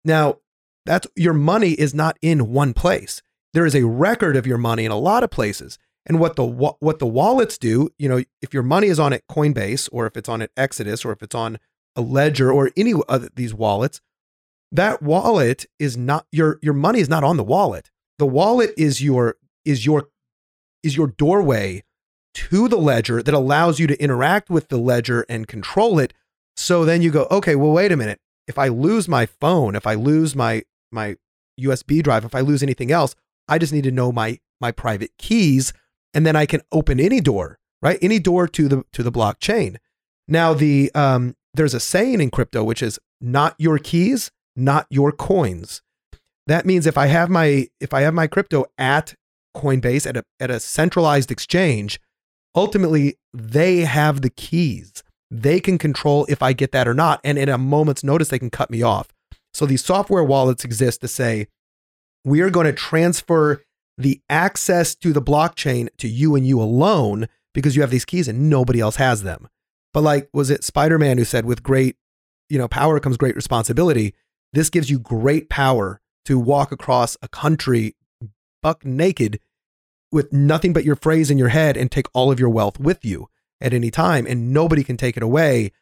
[0.05, 0.38] Now,
[0.87, 3.23] that's your money is not in one place.
[3.53, 5.79] There is a record of your money in a lot of places.
[6.07, 9.27] And what the what the wallets do, you know, if your money is on at
[9.29, 11.59] Coinbase or if it's on at Exodus or if it's on
[11.95, 14.01] a ledger or any of these wallets,
[14.73, 17.91] that wallet is not your your money is not on the wallet.
[18.19, 20.09] The wallet is your is your
[20.83, 21.85] is your doorway
[22.33, 26.15] to the ledger that allows you to interact with the ledger and control it.
[26.57, 28.21] So then you go, okay, well, wait a minute.
[28.47, 31.17] If I lose my phone, if I lose my my
[31.61, 33.15] USB drive, if I lose anything else,
[33.49, 35.73] I just need to know my my private keys,
[36.14, 37.99] and then I can open any door, right?
[38.03, 39.77] Any door to the to the blockchain.
[40.29, 45.12] Now the um, there's a saying in crypto which is not your keys, not your
[45.12, 45.83] coins.
[46.46, 49.14] That means if I have my if I have my crypto at
[49.57, 52.01] Coinbase at a at a centralized exchange,
[52.55, 55.03] ultimately they have the keys.
[55.31, 58.38] They can control if I get that or not, and in a moment's notice they
[58.38, 59.09] can cut me off.
[59.55, 61.46] So these software wallets exist to say
[62.25, 63.62] we are going to transfer
[63.98, 68.29] the access to the blockchain to you and you alone because you have these keys
[68.29, 69.48] and nobody else has them.
[69.92, 71.96] But like was it Spider-Man who said with great,
[72.48, 74.14] you know, power comes great responsibility.
[74.53, 77.96] This gives you great power to walk across a country
[78.62, 79.40] buck naked
[80.12, 83.05] with nothing but your phrase in your head and take all of your wealth with
[83.05, 83.29] you
[83.61, 85.72] at any time and nobody can take it away.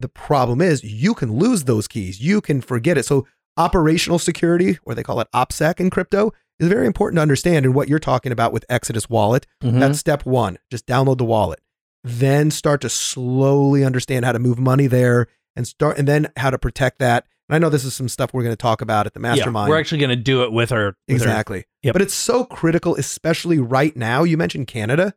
[0.00, 2.20] The problem is you can lose those keys.
[2.20, 3.04] You can forget it.
[3.04, 3.26] So
[3.56, 7.64] operational security, or they call it OPSEC in crypto, is very important to understand.
[7.66, 9.80] And what you're talking about with Exodus Wallet, Mhm.
[9.80, 10.58] that's step one.
[10.70, 11.60] Just download the wallet.
[12.04, 16.50] Then start to slowly understand how to move money there and start, and then how
[16.50, 17.26] to protect that.
[17.48, 19.68] And I know this is some stuff we're going to talk about at the mastermind.
[19.68, 21.64] Yeah, we're actually going to do it with our with Exactly.
[21.82, 21.92] Yep.
[21.92, 24.22] But it's so critical, especially right now.
[24.24, 25.14] You mentioned Canada.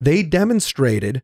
[0.00, 1.22] They demonstrated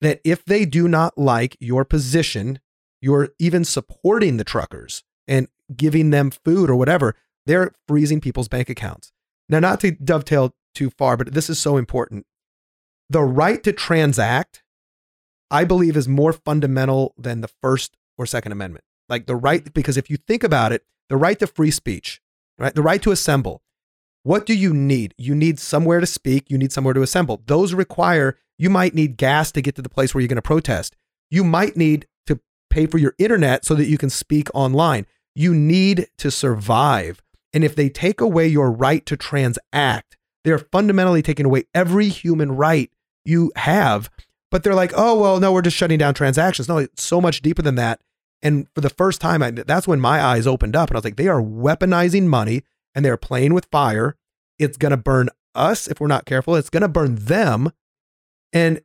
[0.00, 2.60] that if they do not like your position,
[3.00, 7.14] you're even supporting the truckers and giving them food or whatever,
[7.46, 9.12] they're freezing people's bank accounts.
[9.48, 12.26] Now, not to dovetail too far, but this is so important.
[13.08, 14.62] The right to transact,
[15.50, 18.84] I believe, is more fundamental than the First or Second Amendment.
[19.08, 22.20] Like the right, because if you think about it, the right to free speech,
[22.58, 22.74] right?
[22.74, 23.62] The right to assemble.
[24.24, 25.14] What do you need?
[25.16, 27.42] You need somewhere to speak, you need somewhere to assemble.
[27.46, 30.42] Those require, you might need gas to get to the place where you're going to
[30.42, 30.96] protest.
[31.30, 35.06] You might need to pay for your internet so that you can speak online.
[35.36, 37.22] You need to survive.
[37.56, 42.52] And if they take away your right to transact, they're fundamentally taking away every human
[42.52, 42.90] right
[43.24, 44.10] you have.
[44.50, 46.68] But they're like, oh, well, no, we're just shutting down transactions.
[46.68, 48.02] No, it's so much deeper than that.
[48.42, 51.04] And for the first time, I, that's when my eyes opened up and I was
[51.04, 52.62] like, they are weaponizing money
[52.94, 54.16] and they're playing with fire.
[54.58, 56.56] It's going to burn us if we're not careful.
[56.56, 57.72] It's going to burn them.
[58.52, 58.82] And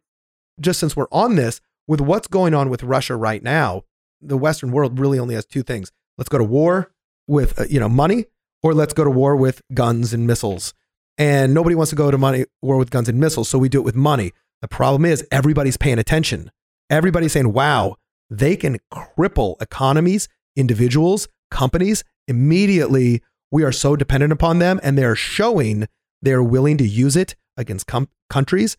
[0.62, 3.84] just since we're on this, with what's going on with Russia right now,
[4.22, 5.92] the Western world really only has two things.
[6.18, 6.94] Let's go to war
[7.28, 8.28] with, uh, you know, money
[8.64, 10.74] or let's go to war with guns and missiles.
[11.18, 13.80] And nobody wants to go to money war with guns and missiles, so we do
[13.80, 14.32] it with money.
[14.62, 16.52] The problem is everybody's paying attention.
[16.90, 17.98] Everybody's saying, "Wow,
[18.30, 23.22] they can cripple economies, individuals, companies immediately.
[23.52, 25.88] We are so dependent upon them, and they're showing
[26.22, 28.78] they're willing to use it against com- countries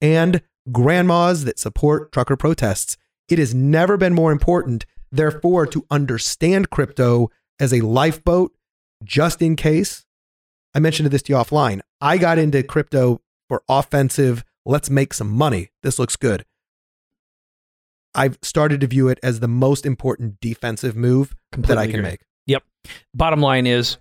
[0.00, 0.40] and
[0.70, 2.96] grandmas that support trucker protests.
[3.28, 8.52] It has never been more important, therefore, to understand crypto as a lifeboat
[9.04, 10.04] just in case.
[10.74, 11.80] I mentioned this to you offline.
[12.00, 15.70] I got into crypto for offensive, let's make some money.
[15.82, 16.44] This looks good.
[18.14, 22.10] I've started to view it as the most important defensive move that I can agree.
[22.10, 22.20] make.
[22.46, 22.62] Yep.
[23.14, 23.98] Bottom line is,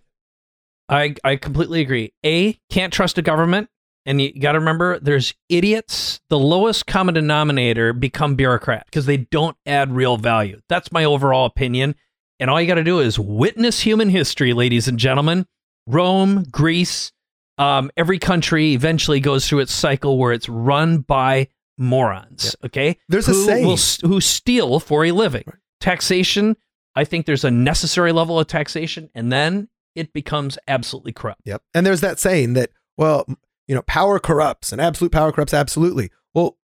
[0.90, 2.14] I I completely agree.
[2.26, 3.70] A can't trust a government,
[4.06, 6.22] and you got to remember, there's idiots.
[6.30, 10.62] The lowest common denominator become bureaucrat because they don't add real value.
[10.70, 11.96] That's my overall opinion.
[12.40, 15.46] And all you got to do is witness human history, ladies and gentlemen.
[15.88, 17.12] Rome, Greece,
[17.58, 21.48] um, every country eventually goes through its cycle where it's run by
[21.78, 22.56] morons.
[22.64, 23.66] Okay, There's a saying.
[23.66, 25.46] will who steal for a living.
[25.80, 26.58] Taxation.
[26.96, 31.42] I think there's a necessary level of taxation, and then it becomes absolutely corrupt.
[31.46, 31.62] Yep.
[31.74, 33.26] And there's that saying that, well,
[33.68, 36.12] you know, power corrupts and absolute power corrupts absolutely.
[36.34, 36.58] Well,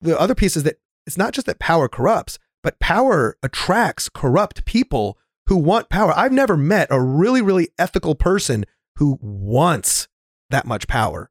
[0.00, 4.64] the other piece is that it's not just that power corrupts, but power attracts corrupt
[4.64, 6.12] people who want power.
[6.16, 8.64] I've never met a really, really ethical person
[8.96, 10.08] who wants
[10.50, 11.30] that much power,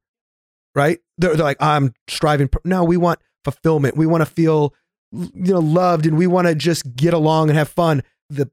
[0.74, 0.98] right?
[1.18, 2.48] They're, they're like, I'm striving.
[2.64, 3.96] No, we want fulfillment.
[3.96, 4.74] We want to feel,
[5.12, 8.02] you know, loved and we want to just get along and have fun.
[8.30, 8.50] The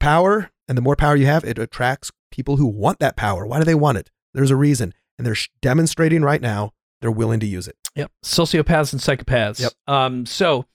[0.00, 3.46] power and the more power you have, it attracts people who want that power.
[3.46, 4.10] Why do they want it?
[4.34, 4.92] There's a reason.
[5.16, 7.76] And they're sh- demonstrating right now they're willing to use it.
[7.94, 8.10] Yep.
[8.24, 9.60] Sociopaths and psychopaths.
[9.60, 9.72] Yep.
[9.86, 10.66] Um, so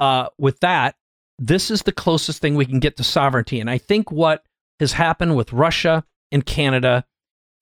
[0.00, 0.96] uh, with that,
[1.38, 3.60] this is the closest thing we can get to sovereignty.
[3.60, 4.44] And I think what
[4.80, 7.04] has happened with Russia and Canada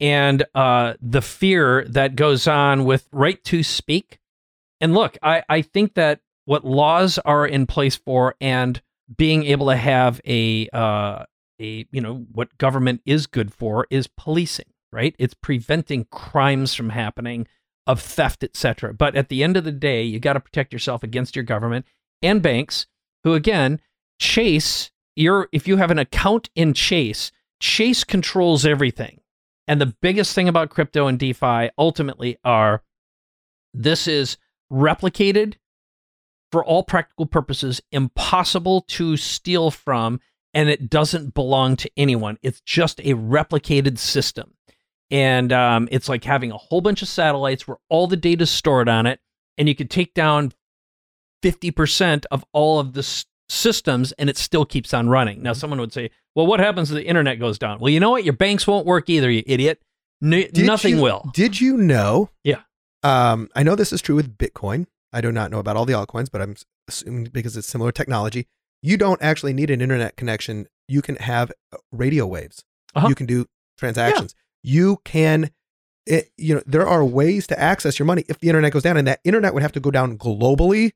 [0.00, 4.18] and uh, the fear that goes on with right to speak.
[4.80, 8.80] And look, I, I think that what laws are in place for and
[9.16, 11.24] being able to have a uh,
[11.60, 16.90] a you know what government is good for is policing right it's preventing crimes from
[16.90, 17.46] happening
[17.86, 21.02] of theft etc but at the end of the day you got to protect yourself
[21.02, 21.84] against your government
[22.24, 22.86] and banks
[23.22, 23.80] who again
[24.18, 29.20] chase your if you have an account in chase chase controls everything
[29.68, 32.82] and the biggest thing about crypto and defi ultimately are
[33.72, 34.36] this is
[34.72, 35.54] replicated
[36.50, 40.20] for all practical purposes impossible to steal from
[40.54, 42.38] and it doesn't belong to anyone.
[42.42, 44.54] It's just a replicated system.
[45.10, 48.50] And um, it's like having a whole bunch of satellites where all the data is
[48.50, 49.20] stored on it,
[49.58, 50.52] and you could take down
[51.44, 55.42] 50% of all of the s- systems and it still keeps on running.
[55.42, 57.78] Now, someone would say, well, what happens if the internet goes down?
[57.80, 58.24] Well, you know what?
[58.24, 59.82] Your banks won't work either, you idiot.
[60.22, 61.30] N- nothing you- will.
[61.34, 62.30] Did you know?
[62.42, 62.60] Yeah.
[63.02, 64.86] Um, I know this is true with Bitcoin.
[65.12, 66.56] I do not know about all the altcoins, but I'm
[66.88, 68.46] assuming because it's similar technology,
[68.82, 70.66] you don't actually need an internet connection.
[70.88, 72.64] You can have uh, radio waves.
[72.94, 73.08] Uh-huh.
[73.08, 73.46] You can do
[73.78, 74.34] transactions.
[74.62, 75.50] You can,
[76.06, 78.96] it, you know, there are ways to access your money if the internet goes down,
[78.96, 80.92] and that internet would have to go down globally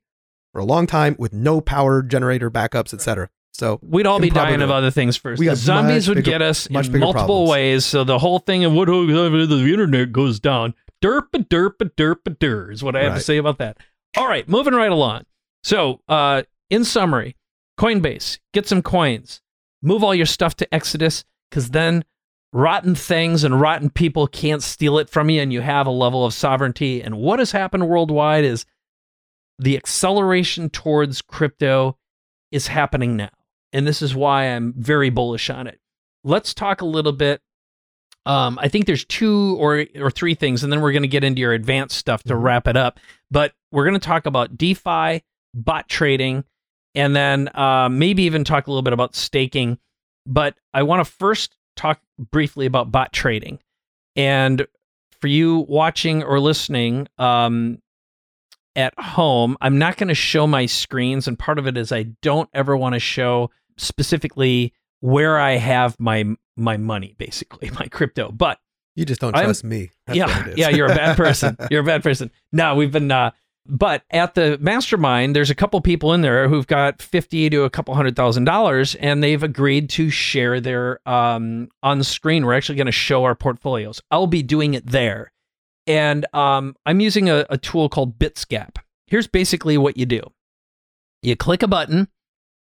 [0.51, 3.29] for a long time with no power generator backups, etc.
[3.53, 5.41] So We'd all be dying of other things first.
[5.41, 7.49] The zombies would bigger- get us in multiple problems.
[7.49, 7.85] ways.
[7.85, 12.25] So the whole thing of what the internet goes down, derp a derp a derp
[12.25, 13.77] a der is what I have to say about that.
[14.17, 15.25] All right, moving right along.
[15.63, 17.35] So, uh, in summary,
[17.77, 19.41] Coinbase, get some coins,
[19.81, 22.05] move all your stuff to Exodus, because then
[22.51, 26.25] rotten things and rotten people can't steal it from you, and you have a level
[26.25, 27.01] of sovereignty.
[27.03, 28.65] And what has happened worldwide is
[29.59, 31.97] the acceleration towards crypto
[32.51, 33.29] is happening now.
[33.73, 35.79] And this is why I'm very bullish on it.
[36.23, 37.41] Let's talk a little bit.
[38.25, 41.23] Um, I think there's two or or three things, and then we're going to get
[41.23, 42.43] into your advanced stuff to Mhm.
[42.43, 42.99] wrap it up.
[43.31, 46.43] But we're going to talk about DeFi, bot trading,
[46.95, 49.77] and then uh, maybe even talk a little bit about staking.
[50.25, 52.01] But I want to first talk
[52.31, 53.59] briefly about bot trading.
[54.15, 54.67] And
[55.21, 57.79] for you watching or listening, um,
[58.75, 61.27] at home, I'm not going to show my screens.
[61.27, 65.99] And part of it is I don't ever want to show specifically where I have
[65.99, 68.31] my my money, basically my crypto.
[68.31, 68.59] But
[68.95, 69.91] you just don't I'm- trust me.
[70.07, 70.57] That's yeah, what it is.
[70.57, 71.55] yeah, you're a bad person.
[71.71, 72.31] You're a bad person.
[72.51, 73.11] No, we've been.
[73.11, 73.31] Uh,
[73.65, 77.69] but at the mastermind, there's a couple people in there who've got fifty to a
[77.69, 82.45] couple hundred thousand dollars, and they've agreed to share their um on screen.
[82.45, 84.01] We're actually going to show our portfolios.
[84.09, 85.31] I'll be doing it there,
[85.89, 88.77] and um, I'm using a, a tool called Bitsgap.
[89.07, 90.21] Here's basically what you do:
[91.21, 92.07] you click a button,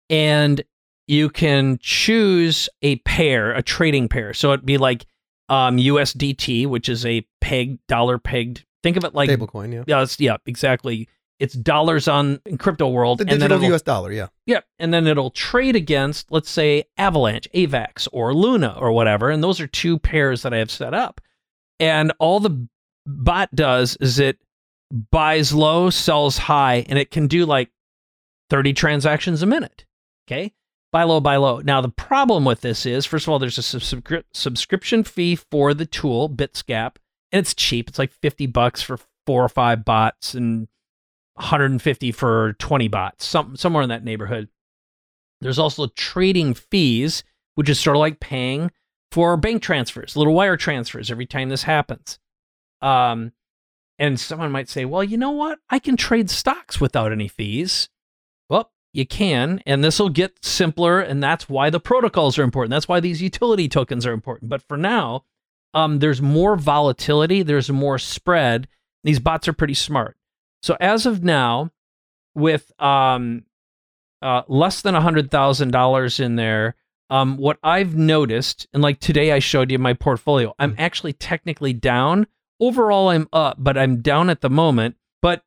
[0.08, 0.62] and
[1.06, 4.32] you can choose a pair, a trading pair.
[4.32, 5.06] So it'd be like
[5.48, 8.64] um, USDT, which is a pegged dollar pegged.
[8.82, 9.84] Think of it like Stablecoin, yeah.
[9.86, 11.08] yeah, yeah, exactly.
[11.38, 14.28] It's dollars on in crypto world, The and then digital US dollar, yeah.
[14.46, 19.30] yeah, and then it'll trade against, let's say, Avalanche, Avax, or Luna, or whatever.
[19.30, 21.20] And those are two pairs that I have set up.
[21.78, 22.68] And all the
[23.06, 24.38] bot does is it
[25.10, 27.70] buys low, sells high, and it can do like
[28.50, 29.84] 30 transactions a minute.
[30.28, 30.52] Okay.
[30.92, 31.60] Buy low, buy low.
[31.60, 35.74] Now, the problem with this is, first of all, there's a subscri- subscription fee for
[35.74, 36.96] the tool, Bitsgap,
[37.32, 37.88] and it's cheap.
[37.88, 40.68] It's like 50 bucks for four or five bots and
[41.34, 44.48] 150 for 20 bots, some, somewhere in that neighborhood.
[45.40, 47.24] There's also trading fees,
[47.56, 48.70] which is sort of like paying
[49.12, 52.18] for bank transfers, little wire transfers every time this happens.
[52.86, 53.32] Um,
[53.98, 55.58] and someone might say, well, you know what?
[55.70, 57.88] I can trade stocks without any fees.
[58.48, 62.70] Well, you can, and this will get simpler, and that's why the protocols are important.
[62.70, 64.50] That's why these utility tokens are important.
[64.50, 65.24] But for now,
[65.74, 68.68] um, there's more volatility, there's more spread.
[69.02, 70.16] These bots are pretty smart.
[70.62, 71.72] So as of now,
[72.34, 73.44] with um,
[74.22, 76.76] uh, less than hundred thousand dollars in there,
[77.10, 81.72] um, what I've noticed, and like today I showed you my portfolio, I'm actually technically
[81.72, 82.26] down.
[82.60, 84.96] Overall, I'm up, but I'm down at the moment.
[85.20, 85.42] But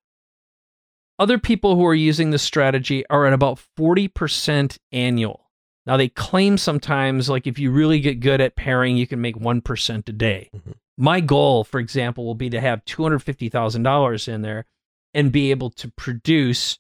[1.17, 5.49] other people who are using this strategy are at about 40% annual.
[5.85, 9.35] Now, they claim sometimes, like, if you really get good at pairing, you can make
[9.35, 10.49] 1% a day.
[10.53, 10.75] Mhm.
[10.97, 14.65] My goal, for example, will be to have $250,000 in there
[15.13, 16.77] and be able to produce,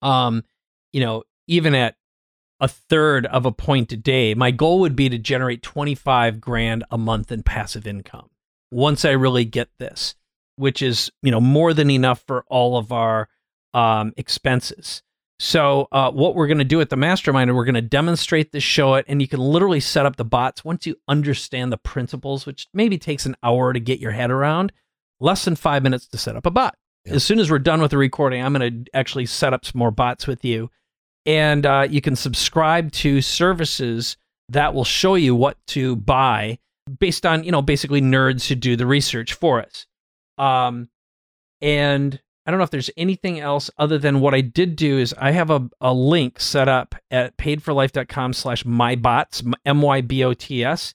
[0.00, 0.44] um,
[0.92, 1.96] you know, even at
[2.60, 4.34] a third of a point a day.
[4.34, 8.30] My goal would be to generate 25 grand a month in passive income
[8.74, 10.16] once I really get this,
[10.56, 13.28] which is, you know, more than enough for all of our
[13.72, 15.02] um, expenses.
[15.38, 18.62] So, uh, what we're going to do at the mastermind, we're going to demonstrate this,
[18.62, 22.46] show it, and you can literally set up the bots once you understand the principles,
[22.46, 24.72] which maybe takes an hour to get your head around,
[25.20, 26.76] less than five minutes to set up a bot.
[27.04, 27.14] Yeah.
[27.14, 29.78] As soon as we're done with the recording, I'm going to actually set up some
[29.78, 30.70] more bots with you.
[31.26, 34.16] And uh, you can subscribe to services
[34.48, 36.58] that will show you what to buy
[36.98, 39.86] based on, you know, basically nerds who do the research for us.
[40.38, 40.88] Um,
[41.60, 45.14] and I don't know if there's anything else other than what I did do is
[45.18, 50.94] I have a, a link set up at paidforlife.com slash mybots, M-Y-B-O-T-S.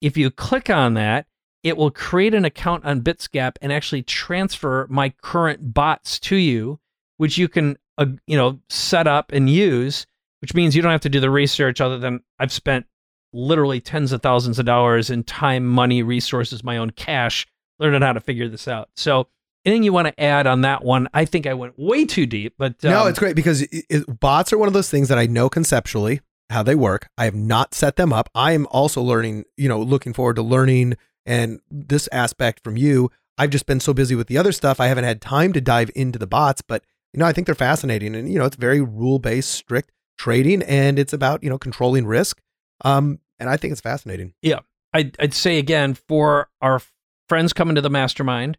[0.00, 1.26] If you click on that,
[1.62, 6.80] it will create an account on Bitsgap and actually transfer my current bots to you,
[7.18, 10.06] which you can, uh, you know, set up and use,
[10.40, 12.86] which means you don't have to do the research other than I've spent
[13.32, 17.46] literally tens of thousands of dollars in time, money, resources, my own cash,
[17.78, 18.88] learning how to figure this out.
[18.96, 19.28] So
[19.64, 21.08] anything you want to add on that one?
[21.12, 24.20] I think I went way too deep, but um, no, it's great because it, it,
[24.20, 26.20] bots are one of those things that I know conceptually
[26.50, 27.10] how they work.
[27.18, 28.30] I have not set them up.
[28.34, 33.10] I am also learning, you know, looking forward to learning and this aspect from you.
[33.36, 34.80] I've just been so busy with the other stuff.
[34.80, 37.54] I haven't had time to dive into the bots, but you know, I think they're
[37.54, 42.06] fascinating and you know, it's very rule-based, strict trading and it's about, you know, controlling
[42.06, 42.40] risk.
[42.84, 44.34] Um and I think it's fascinating.
[44.42, 44.60] Yeah.
[44.92, 46.80] I'd, I'd say again for our
[47.28, 48.58] friends coming to the mastermind,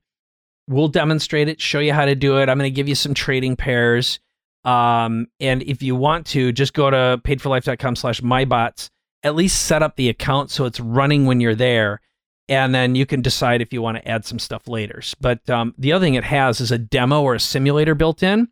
[0.68, 2.50] we'll demonstrate it, show you how to do it.
[2.50, 4.20] I'm going to give you some trading pairs.
[4.64, 8.90] Um, and if you want to, just go to paidforlife.com slash mybots.
[9.24, 12.00] At least set up the account so it's running when you're there.
[12.48, 15.02] And then you can decide if you want to add some stuff later.
[15.20, 18.48] But um, the other thing it has is a demo or a simulator built in.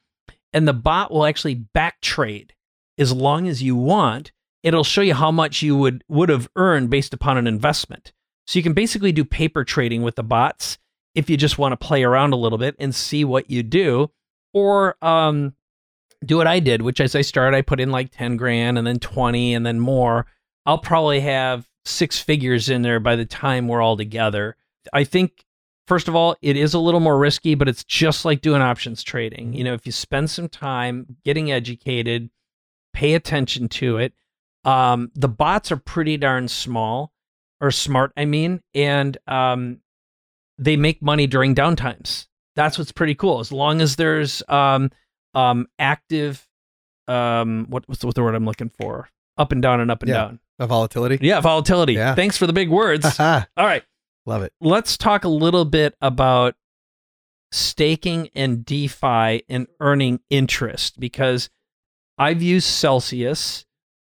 [0.53, 2.53] And the bot will actually back trade
[2.97, 4.31] as long as you want.
[4.67, 8.11] It'll show you how much you would would have earned based upon an investment.
[8.47, 10.77] So you can basically do paper trading with the bots
[11.15, 14.11] if you just want to play around a little bit and see what you do,
[14.53, 15.53] or um,
[16.25, 18.85] do what I did, which as I started, I put in like 10 grand and
[18.85, 20.25] then 20 and then more.
[20.65, 24.57] I'll probably have six figures in there by the time we're all together.
[24.91, 25.45] I think,
[25.87, 29.01] first of all, it is a little more risky, but it's just like doing options
[29.01, 29.53] trading.
[29.53, 32.29] You know, if you spend some time getting educated,
[32.93, 34.13] pay attention to it,
[34.67, 37.11] um, the bots are pretty darn small
[37.61, 39.79] or smart, I mean, and um,
[40.59, 42.27] they make money during downtimes.
[42.55, 43.39] That's what's pretty cool.
[43.39, 44.91] As long as there's um,
[45.33, 46.47] um, active,
[47.07, 49.09] um, what, what's the word I'm looking for?
[49.37, 50.15] Up and down and up and Yeah.
[50.15, 50.39] down.
[50.59, 51.19] A volatility.
[51.21, 51.93] Yeah, volatility.
[51.93, 52.15] Yeah.
[52.15, 53.05] Thanks for the big words.
[53.19, 53.83] All right,
[54.25, 54.51] Love it.
[54.59, 56.55] let's talk a little bit about
[57.51, 61.49] staking and DeFi and earning interest because
[62.17, 63.66] I've used Celsius.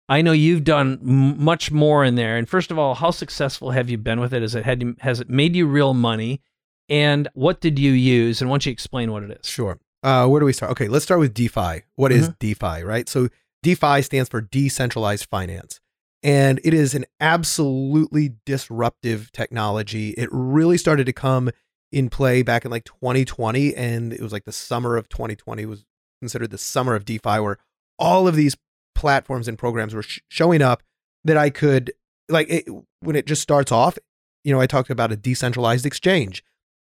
[0.08, 2.36] I know you've done m- much more in there.
[2.36, 4.42] And first of all, how successful have you been with it?
[4.42, 6.40] Has it had has it made you real money?
[6.88, 8.40] And what did you use?
[8.40, 9.48] And why don't you explain what it is?
[9.48, 9.78] Sure.
[10.02, 10.72] Uh, where do we start?
[10.72, 11.82] Okay, let's start with DeFi.
[11.96, 13.08] What is DeFi, right?
[13.08, 13.28] So
[13.62, 15.80] DeFi stands for decentralized finance.
[16.22, 20.10] And it is an absolutely disruptive technology.
[20.10, 21.50] It really started to come
[21.92, 23.74] in play back in like 2020.
[23.74, 25.84] And it was like the summer of 2020 was
[26.20, 27.58] considered the summer of DeFi, where
[27.98, 28.56] all of these
[28.98, 30.82] platforms and programs were sh- showing up
[31.24, 31.92] that I could,
[32.28, 32.66] like, it,
[33.00, 33.96] when it just starts off,
[34.44, 36.44] you know, I talked about a decentralized exchange.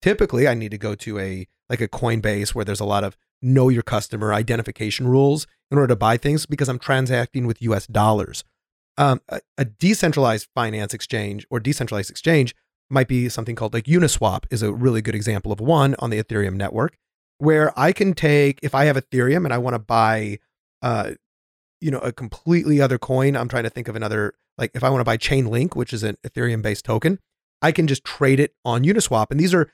[0.02, 3.16] Typically, I need to go to a like a Coinbase where there's a lot of
[3.40, 7.86] know your customer identification rules in order to buy things because I'm transacting with US
[7.86, 8.44] dollars.
[8.98, 12.54] Um, a, a decentralized finance exchange or decentralized exchange
[12.90, 16.22] might be something called like Uniswap is a really good example of one on the
[16.22, 16.96] Ethereum network
[17.38, 20.38] where I can take if I have Ethereum and I want to buy
[20.82, 21.12] uh
[21.84, 24.90] you know a completely other coin I'm trying to think of another like if I
[24.90, 27.18] want to buy Chainlink which is an Ethereum based token
[27.62, 29.70] I can just trade it on Uniswap and these are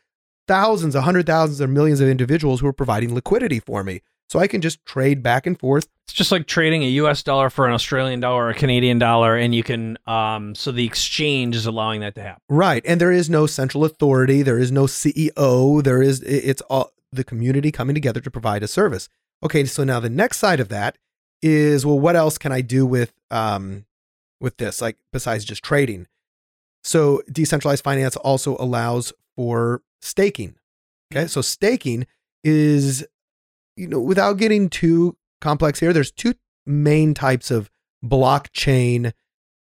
[0.50, 4.00] thousands, a hundred thousands, or millions of individuals who are providing liquidity for me.
[4.28, 5.86] So I can just trade back and forth.
[6.06, 9.36] It's just like trading a US dollar for an Australian dollar or a Canadian dollar,
[9.36, 12.42] and you can um so the exchange is allowing that to happen.
[12.48, 12.82] Right.
[12.84, 14.42] And there is no central authority.
[14.42, 15.82] There is no CEO.
[15.84, 19.08] There is, it's all the community coming together to provide a service.
[19.44, 19.64] Okay.
[19.66, 20.96] So now the next side of that
[21.42, 23.86] is, well, what else can I do with, um,
[24.40, 26.06] with this, like besides just trading?
[26.82, 30.56] So decentralized finance also allows for staking.
[31.12, 31.26] Okay.
[31.26, 32.06] So staking
[32.44, 33.06] is,
[33.76, 36.34] you know, without getting too complex here, there's two
[36.66, 37.70] main types of
[38.04, 39.12] blockchain.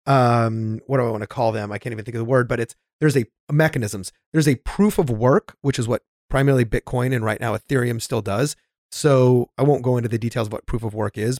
[0.06, 1.72] Um, what do I want to call them?
[1.72, 4.12] I can't even think of the word, but it's there's a mechanisms.
[4.32, 8.22] There's a proof of work, which is what primarily Bitcoin and right now Ethereum still
[8.22, 8.56] does.
[8.90, 11.38] So I won't go into the details of what proof of work is,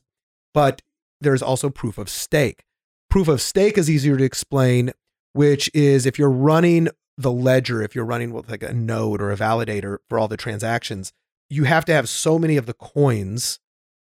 [0.57, 0.81] but
[1.21, 2.65] there's also proof of stake.
[3.11, 4.91] Proof of stake is easier to explain,
[5.35, 6.89] which is if you're running
[7.19, 10.37] the ledger, if you're running with like a node or a validator for all the
[10.39, 11.13] transactions,
[11.51, 13.61] you have to have so many of the coins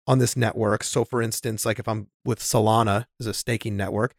[0.07, 0.84] on this network.
[0.84, 4.14] So for instance, like if I'm with Solana as a staking network,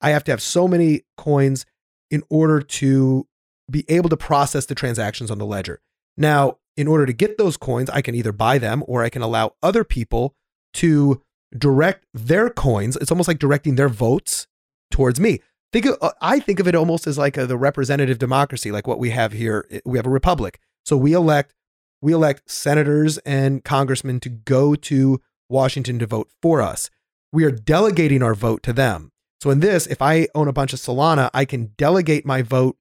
[0.00, 1.66] I have to have so many coins
[2.10, 3.26] in order to
[3.70, 5.82] be able to process the transactions on the ledger.
[6.16, 9.20] Now, in order to get those coins, I can either buy them or I can
[9.20, 10.34] allow other people
[10.74, 11.22] to
[11.56, 12.96] direct their coins.
[12.96, 14.46] It's almost like directing their votes
[14.90, 15.40] towards me.
[15.72, 18.86] Think of, uh, I think of it almost as like a, the representative democracy, like
[18.86, 19.68] what we have here.
[19.84, 21.54] We have a republic, so we elect
[22.02, 26.90] we elect senators and congressmen to go to Washington to vote for us.
[27.32, 29.12] We are delegating our vote to them.
[29.42, 32.76] So in this, if I own a bunch of Solana, I can delegate my vote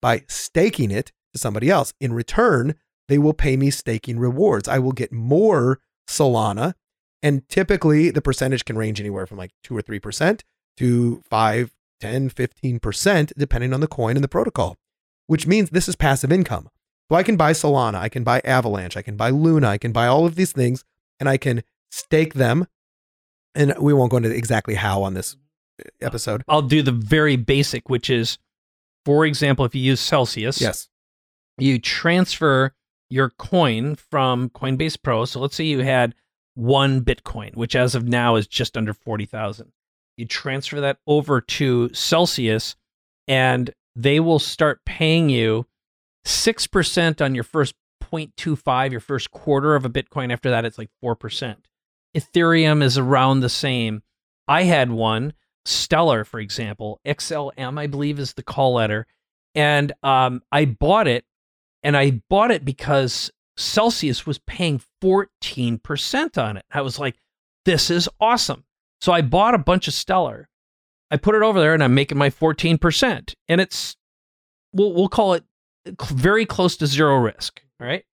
[0.00, 1.92] by staking it to somebody else.
[2.00, 2.74] In return,
[3.08, 4.68] they will pay me staking rewards.
[4.68, 6.74] I will get more Solana.
[7.22, 10.40] And typically the percentage can range anywhere from like two or 3%
[10.76, 14.76] to 5, 10, 15%, depending on the coin and the protocol,
[15.26, 16.68] which means this is passive income.
[17.10, 19.92] So I can buy Solana, I can buy Avalanche, I can buy Luna, I can
[19.92, 20.84] buy all of these things,
[21.18, 22.66] and I can stake them.
[23.54, 25.34] And we won't go into exactly how on this
[25.80, 26.44] uh, episode.
[26.46, 28.38] I'll do the very basic, which is,
[29.04, 30.88] for example, if you use Celsius, Yes.
[31.56, 32.74] you transfer
[33.10, 35.24] your coin from Coinbase Pro.
[35.24, 36.14] So let's say you had
[36.58, 39.70] one Bitcoin, which as of now is just under 40,000.
[40.16, 42.74] You transfer that over to Celsius
[43.28, 45.66] and they will start paying you
[46.26, 50.32] 6% on your first 0.25, your first quarter of a Bitcoin.
[50.32, 51.56] After that, it's like 4%.
[52.16, 54.02] Ethereum is around the same.
[54.48, 55.34] I had one,
[55.64, 59.06] Stellar, for example, XLM, I believe is the call letter.
[59.54, 61.24] And um, I bought it,
[61.82, 66.64] and I bought it because Celsius was paying 14% on it.
[66.70, 67.16] I was like,
[67.64, 68.64] this is awesome.
[69.00, 70.48] So I bought a bunch of Stellar.
[71.10, 73.34] I put it over there and I'm making my 14%.
[73.48, 73.96] And it's,
[74.72, 75.44] we'll, we'll call it
[76.04, 77.60] very close to zero risk.
[77.80, 78.04] Right.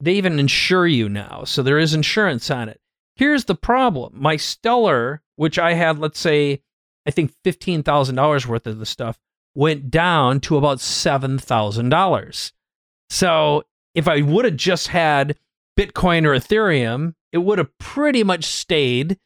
[0.00, 1.44] They even insure you now.
[1.44, 2.80] So there is insurance on it.
[3.16, 6.62] Here's the problem my Stellar, which I had, let's say,
[7.06, 9.18] I think $15,000 worth of the stuff,
[9.54, 12.52] went down to about $7,000.
[13.10, 13.64] So
[13.94, 15.36] if I would have just had
[15.78, 19.18] Bitcoin or Ethereum, it would have pretty much stayed.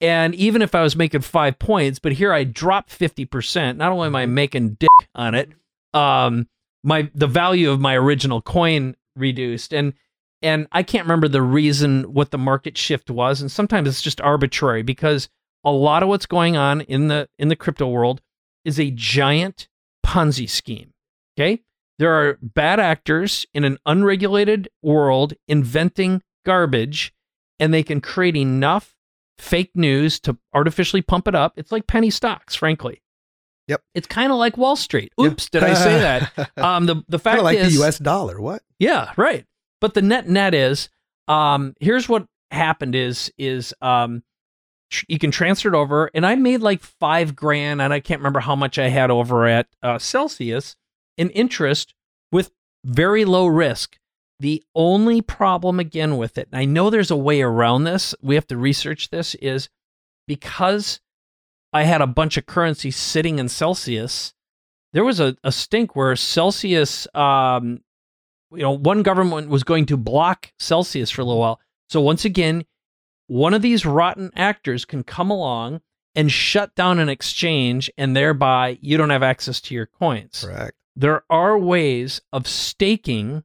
[0.00, 4.06] And even if I was making five points, but here I dropped 50%, not only
[4.06, 5.50] am I making dick on it,
[5.92, 6.48] um,
[6.82, 9.74] my the value of my original coin reduced.
[9.74, 9.92] And
[10.42, 13.42] and I can't remember the reason what the market shift was.
[13.42, 15.28] And sometimes it's just arbitrary because
[15.64, 18.22] a lot of what's going on in the in the crypto world
[18.64, 19.68] is a giant
[20.04, 20.92] Ponzi scheme.
[21.38, 21.62] Okay?
[22.00, 27.12] There are bad actors in an unregulated world inventing garbage
[27.58, 28.94] and they can create enough
[29.38, 31.52] fake news to artificially pump it up.
[31.58, 33.02] It's like penny stocks, frankly.
[33.68, 33.82] Yep.
[33.94, 35.12] It's kind of like Wall Street.
[35.20, 36.50] Oops, did I say that?
[36.56, 38.40] Um the the fact of like is the US dollar.
[38.40, 38.62] What?
[38.78, 39.44] yeah, right.
[39.82, 40.88] But the net net is
[41.28, 44.22] um here's what happened is is um
[44.90, 48.20] tr- you can transfer it over and I made like 5 grand and I can't
[48.20, 50.76] remember how much I had over at uh, Celsius
[51.20, 51.92] in interest
[52.32, 52.50] with
[52.82, 53.98] very low risk.
[54.40, 58.36] The only problem again with it, and I know there's a way around this, we
[58.36, 59.68] have to research this, is
[60.26, 61.00] because
[61.74, 64.32] I had a bunch of currency sitting in Celsius,
[64.94, 67.82] there was a, a stink where Celsius, um,
[68.50, 71.60] you know, one government was going to block Celsius for a little while.
[71.90, 72.64] So once again,
[73.26, 75.82] one of these rotten actors can come along
[76.14, 80.74] and shut down an exchange, and thereby you don't have access to your coins Correct.
[81.00, 83.42] There are ways of staking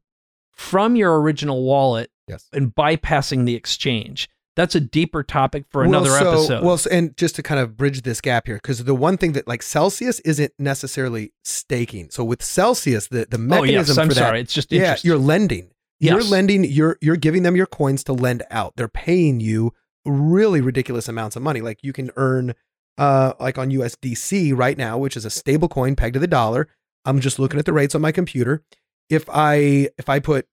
[0.51, 2.47] from your original wallet Yes.
[2.51, 4.29] and bypassing the exchange.
[4.55, 6.63] That's a deeper topic for another well, so, episode.
[6.63, 9.33] Well, so, and just to kind of bridge this gap here, because the one thing
[9.33, 12.09] that like Celsius isn't necessarily staking.
[12.09, 14.39] So with Celsius, the the oh mechanism yes, I'm for that, sorry.
[14.39, 15.71] It's just yeah, you're lending.
[15.99, 16.11] Yes.
[16.11, 16.63] You're lending.
[16.63, 18.75] You're you're giving them your coins to lend out.
[18.77, 19.73] They're paying you
[20.05, 21.59] really ridiculous amounts of money.
[21.59, 22.53] Like you can earn,
[22.97, 26.69] uh, like on USDC right now, which is a stable coin pegged to the dollar.
[27.05, 28.63] I'm just looking at the rates on my computer.
[29.09, 30.47] If I if I put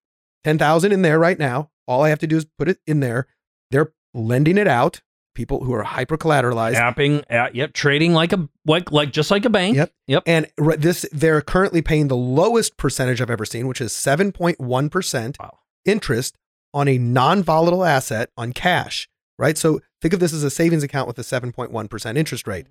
[0.44, 3.00] ten thousand in there right now, all I have to do is put it in
[3.00, 3.26] there.
[3.70, 5.00] They're lending it out.
[5.34, 6.74] People who are hyper collateralized.
[6.76, 9.76] Apping, uh, yep, trading like a like like just like a bank.
[9.76, 9.92] Yep.
[10.06, 10.22] Yep.
[10.26, 10.46] And
[10.76, 15.58] this, they're currently paying the lowest percentage I've ever seen, which is 7.1% Wow.
[15.86, 16.36] interest
[16.74, 19.56] on a non volatile asset on cash, right?
[19.56, 22.66] So think of this as a savings account with a 7.1% interest rate.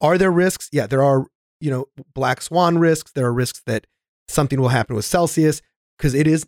[0.00, 0.68] Are there risks?
[0.72, 1.26] Yeah, there are,
[1.60, 3.12] you know, black swan risks.
[3.12, 3.86] There are risks that
[4.28, 5.62] something will happen with Celsius
[5.96, 6.46] because it is,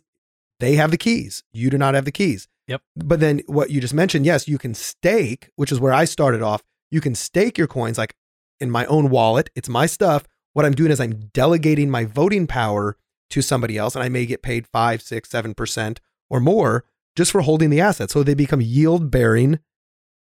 [0.59, 1.43] they have the keys.
[1.51, 2.47] You do not have the keys.
[2.67, 2.81] Yep.
[2.95, 6.41] But then what you just mentioned, yes, you can stake, which is where I started
[6.41, 6.63] off.
[6.89, 8.15] You can stake your coins like
[8.59, 9.49] in my own wallet.
[9.55, 10.27] It's my stuff.
[10.53, 12.97] What I'm doing is I'm delegating my voting power
[13.31, 16.85] to somebody else, and I may get paid five, six, seven percent or more
[17.15, 18.11] just for holding the asset.
[18.11, 19.59] So they become yield bearing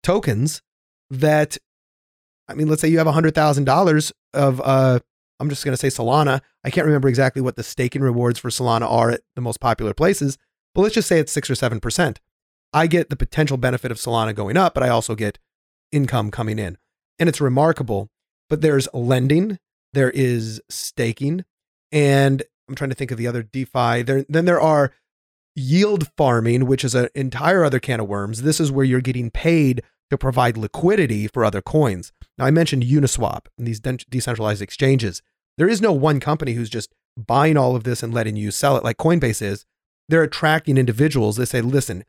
[0.03, 0.63] tokens
[1.11, 1.59] that,
[2.51, 5.01] I mean, let's say you have $100,000 of uh,
[5.39, 6.43] I'm just going to say Solana.
[6.65, 9.95] I can't remember exactly what the staking rewards for Solana are at the most popular
[9.95, 10.37] places,
[10.75, 12.19] but let's just say it's six or 7%.
[12.73, 15.39] I get the potential benefit of Solana going up, but I also get
[15.91, 16.77] income coming in.
[17.19, 18.11] And it's remarkable.
[18.49, 19.59] But there's lending,
[19.93, 21.45] there is staking,
[21.93, 24.03] and I'm trying to think of the other DeFi.
[24.03, 24.93] There, then there are
[25.55, 28.43] yield farming, which is an entire other can of worms.
[28.43, 32.13] This is where you're getting paid to provide liquidity for other coins.
[32.41, 35.21] Now, I mentioned Uniswap and these de- decentralized exchanges.
[35.59, 38.79] There is no one company who's just buying all of this and letting you sell
[38.79, 39.67] it like Coinbase is.
[40.09, 41.37] They're attracting individuals.
[41.37, 42.03] They say, listen,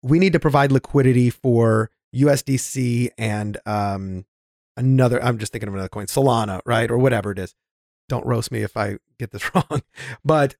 [0.00, 4.24] we need to provide liquidity for USDC and um,
[4.76, 6.88] another, I'm just thinking of another coin, Solana, right?
[6.88, 7.54] Or whatever it is.
[8.08, 9.82] Don't roast me if I get this wrong.
[10.24, 10.54] But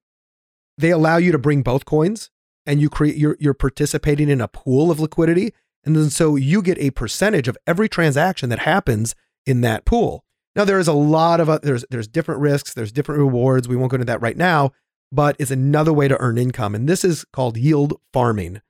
[0.76, 2.30] they allow you to bring both coins
[2.66, 5.52] and you create you're you're participating in a pool of liquidity
[5.84, 9.14] and then so you get a percentage of every transaction that happens
[9.46, 10.24] in that pool
[10.54, 13.76] now there is a lot of uh, there's there's different risks there's different rewards we
[13.76, 14.70] won't go into that right now
[15.10, 18.60] but it's another way to earn income and this is called yield farming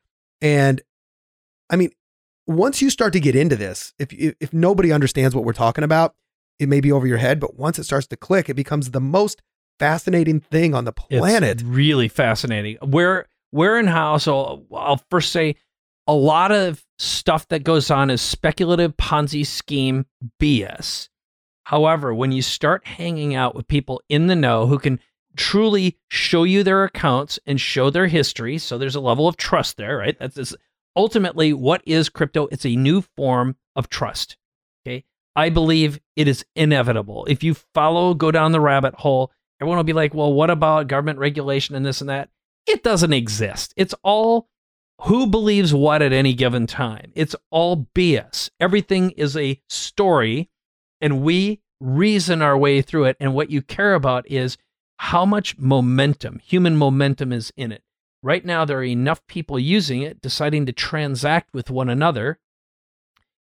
[0.40, 0.82] and
[1.70, 1.90] i mean
[2.46, 6.14] once you start to get into this if if nobody understands what we're talking about
[6.58, 9.00] it may be over your head but once it starts to click it becomes the
[9.00, 9.42] most
[9.82, 11.50] fascinating thing on the planet.
[11.50, 12.76] It's really fascinating.
[12.82, 14.16] Where where and how?
[14.18, 15.56] So I'll first say
[16.06, 20.06] a lot of stuff that goes on is speculative Ponzi scheme
[20.40, 21.08] BS.
[21.64, 25.00] However, when you start hanging out with people in the know who can
[25.36, 29.76] truly show you their accounts and show their history, so there's a level of trust
[29.76, 30.18] there, right?
[30.18, 30.54] That's this,
[30.96, 32.48] ultimately what is crypto.
[32.50, 34.36] It's a new form of trust.
[34.84, 35.04] Okay.
[35.36, 37.24] I believe it is inevitable.
[37.26, 39.32] If you follow, go down the rabbit hole,
[39.62, 42.30] Everyone will be like, well, what about government regulation and this and that?
[42.66, 43.72] It doesn't exist.
[43.76, 44.48] It's all
[45.04, 47.12] who believes what at any given time.
[47.14, 48.50] It's all BS.
[48.60, 50.50] Everything is a story,
[51.00, 53.16] and we reason our way through it.
[53.18, 54.56] And what you care about is
[54.98, 57.82] how much momentum, human momentum, is in it.
[58.22, 62.38] Right now, there are enough people using it, deciding to transact with one another.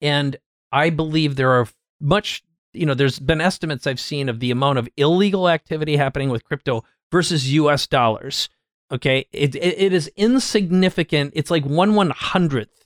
[0.01, 0.35] And
[0.73, 1.67] I believe there are
[2.01, 2.43] much
[2.73, 6.43] you know, there's been estimates I've seen of the amount of illegal activity happening with
[6.43, 8.49] crypto versus US dollars.
[8.91, 9.25] Okay.
[9.31, 11.33] It, it, it is insignificant.
[11.35, 12.85] It's like one one hundredth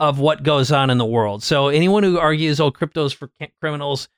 [0.00, 1.42] of what goes on in the world.
[1.42, 3.30] So anyone who argues, oh, crypto's for
[3.60, 4.08] criminals,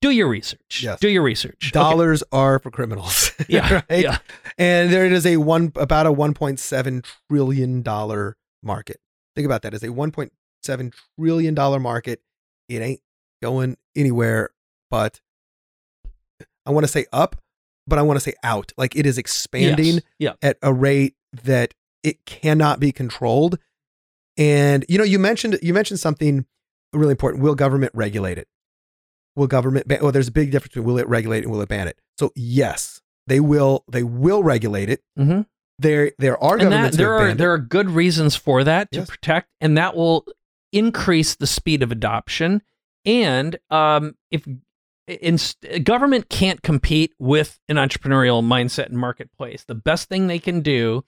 [0.00, 0.82] do your research.
[0.82, 1.00] Yes.
[1.00, 1.72] Do your research.
[1.72, 2.38] Dollars okay.
[2.38, 3.32] are for criminals.
[3.48, 3.82] Yeah.
[3.90, 4.02] right?
[4.02, 4.18] Yeah.
[4.56, 8.98] And there is a one about a 1.7 trillion dollar market.
[9.34, 12.22] Think about that as a 1.7 trillion dollar market.
[12.68, 13.00] It ain't
[13.42, 14.50] going anywhere
[14.92, 15.22] but
[16.66, 17.40] I want to say up,
[17.86, 18.72] but I want to say out.
[18.76, 20.02] Like it is expanding yes.
[20.18, 20.32] yeah.
[20.42, 21.14] at a rate
[21.44, 23.58] that it cannot be controlled.
[24.36, 26.46] And you know, you mentioned you mentioned something
[26.92, 27.42] really important.
[27.42, 28.48] Will government regulate it?
[29.36, 30.00] Will government ban?
[30.02, 31.98] Well, there's a big difference between will it regulate and will it ban it.
[32.18, 33.84] So yes, they will.
[33.90, 35.02] They will regulate it.
[35.18, 35.42] Mm-hmm.
[35.78, 36.96] There, there are governments.
[36.96, 39.10] That, there are there are good reasons for that to yes.
[39.10, 40.24] protect, and that will
[40.72, 42.62] increase the speed of adoption
[43.04, 44.46] and um, if
[45.06, 45.38] in,
[45.82, 51.04] government can't compete with an entrepreneurial mindset and marketplace, the best thing they can do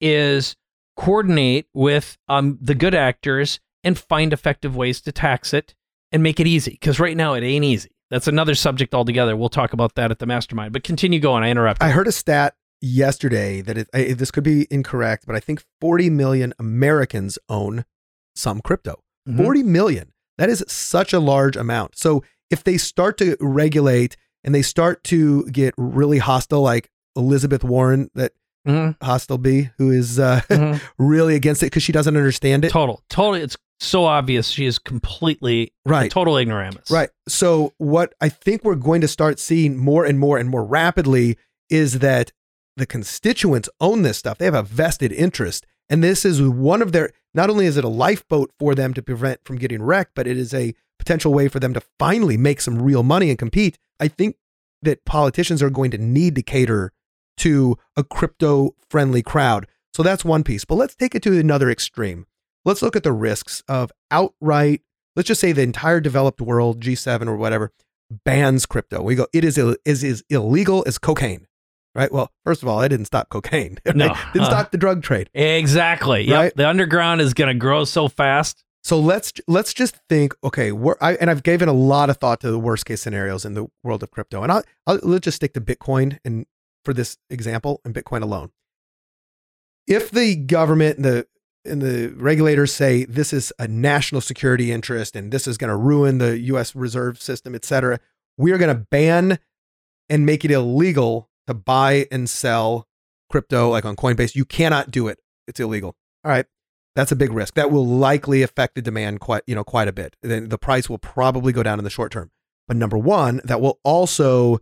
[0.00, 0.56] is
[0.96, 5.74] coordinate with um, the good actors and find effective ways to tax it
[6.12, 6.72] and make it easy.
[6.72, 7.90] Because right now it ain't easy.
[8.10, 9.36] That's another subject altogether.
[9.36, 10.72] We'll talk about that at the mastermind.
[10.72, 11.44] But continue going.
[11.44, 11.86] I interrupted.
[11.86, 15.62] I heard a stat yesterday that it, I, this could be incorrect, but I think
[15.80, 17.84] 40 million Americans own
[18.34, 19.02] some crypto.
[19.28, 19.42] Mm-hmm.
[19.42, 20.12] 40 million.
[20.38, 21.96] That is such a large amount.
[21.96, 27.64] So if they start to regulate and they start to get really hostile, like Elizabeth
[27.64, 28.32] Warren, that
[28.66, 29.04] mm-hmm.
[29.04, 30.84] hostile bee, who is uh, mm-hmm.
[31.02, 32.70] really against it because she doesn't understand it.
[32.70, 33.42] Total, totally.
[33.42, 36.90] It's so obvious she is completely right, total ignoramus.
[36.90, 37.10] Right.
[37.28, 41.38] So what I think we're going to start seeing more and more and more rapidly
[41.68, 42.32] is that
[42.76, 44.38] the constituents own this stuff.
[44.38, 47.84] They have a vested interest, and this is one of their not only is it
[47.84, 51.48] a lifeboat for them to prevent from getting wrecked, but it is a potential way
[51.48, 53.78] for them to finally make some real money and compete.
[53.98, 54.36] I think
[54.82, 56.92] that politicians are going to need to cater
[57.38, 59.66] to a crypto friendly crowd.
[59.92, 60.64] So that's one piece.
[60.64, 62.26] But let's take it to another extreme.
[62.64, 64.82] Let's look at the risks of outright,
[65.16, 67.72] let's just say the entire developed world, G7 or whatever,
[68.24, 69.02] bans crypto.
[69.02, 71.46] We go, it is, is, is illegal as cocaine
[71.94, 72.12] right?
[72.12, 73.78] Well, first of all, it didn't stop cocaine.
[73.86, 73.96] Right?
[73.96, 75.30] No, didn't uh, stop the drug trade.
[75.34, 76.20] Exactly.
[76.30, 76.44] Right?
[76.44, 76.54] Yep.
[76.54, 78.62] The underground is going to grow so fast.
[78.82, 80.34] So let's let's just think.
[80.42, 83.54] Okay, I, and I've given a lot of thought to the worst case scenarios in
[83.54, 86.46] the world of crypto, and I'll, I'll let's just stick to Bitcoin and
[86.84, 88.50] for this example and Bitcoin alone.
[89.86, 91.26] If the government and the
[91.64, 95.76] and the regulators say this is a national security interest and this is going to
[95.76, 96.74] ruin the U.S.
[96.74, 98.00] reserve system, et cetera,
[98.38, 99.38] we are going to ban
[100.08, 102.88] and make it illegal to buy and sell
[103.30, 104.34] crypto like on Coinbase.
[104.34, 105.18] You cannot do it.
[105.46, 105.96] It's illegal.
[106.24, 106.46] All right.
[107.00, 107.54] That's a big risk.
[107.54, 110.16] That will likely affect the demand quite, you know, quite a bit.
[110.20, 112.30] The, the price will probably go down in the short term.
[112.68, 114.58] But number one, that will also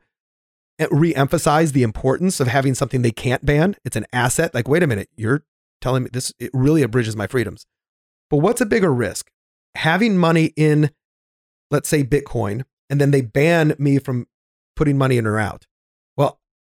[0.78, 3.74] eh, re-emphasize the importance of having something they can't ban.
[3.84, 4.55] It's an asset.
[4.55, 5.43] Like, wait a minute, you're
[5.80, 7.66] telling me this, it really abridges my freedoms.
[8.30, 9.32] But what's a bigger risk?
[9.74, 10.93] Having money in,
[11.72, 14.28] let's say, Bitcoin, and then they ban me from
[14.76, 15.66] putting money in or out.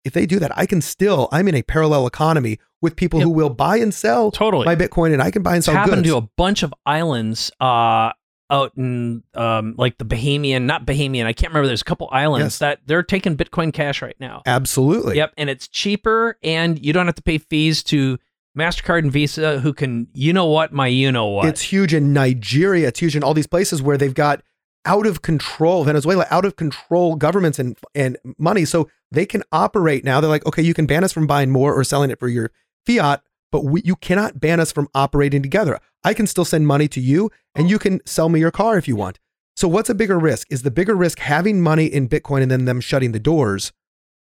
[0.05, 3.25] If they do that, I can still, I'm in a parallel economy with people Yep.
[3.27, 4.65] who will buy and sell Totally.
[4.65, 5.75] my Bitcoin and I can buy and sell.
[5.75, 6.13] It's sell happened goods.
[6.15, 8.13] to a bunch of islands uh,
[8.51, 11.27] out in um, like the Bahamian, not Bahamian.
[11.27, 11.67] I can't remember.
[11.67, 12.59] There's a couple islands Yes.
[12.61, 14.43] that they're taking Bitcoin Cash right now.
[14.47, 15.17] Absolutely.
[15.17, 18.19] Yep, and it's cheaper, and you don't have to pay fees to
[18.59, 21.47] Mastercard and Visa, who can, you know what, my you know what.
[21.47, 22.89] It's huge in Nigeria.
[22.89, 24.43] It's huge in all these places where they've got
[24.85, 28.65] out of control Venezuela, out of control governments and and money.
[28.65, 30.21] So they can operate now.
[30.21, 32.51] They're like, okay, you can ban us from buying more or selling it for your
[32.87, 33.23] fiat,
[33.53, 35.79] but we, you cannot ban us from operating together.
[36.05, 38.89] I can still send money to you, and you can sell me your car if
[38.89, 39.19] you want.
[39.57, 40.47] So what's a bigger risk?
[40.51, 43.73] Is the bigger risk having money in Bitcoin and then them shutting the doors?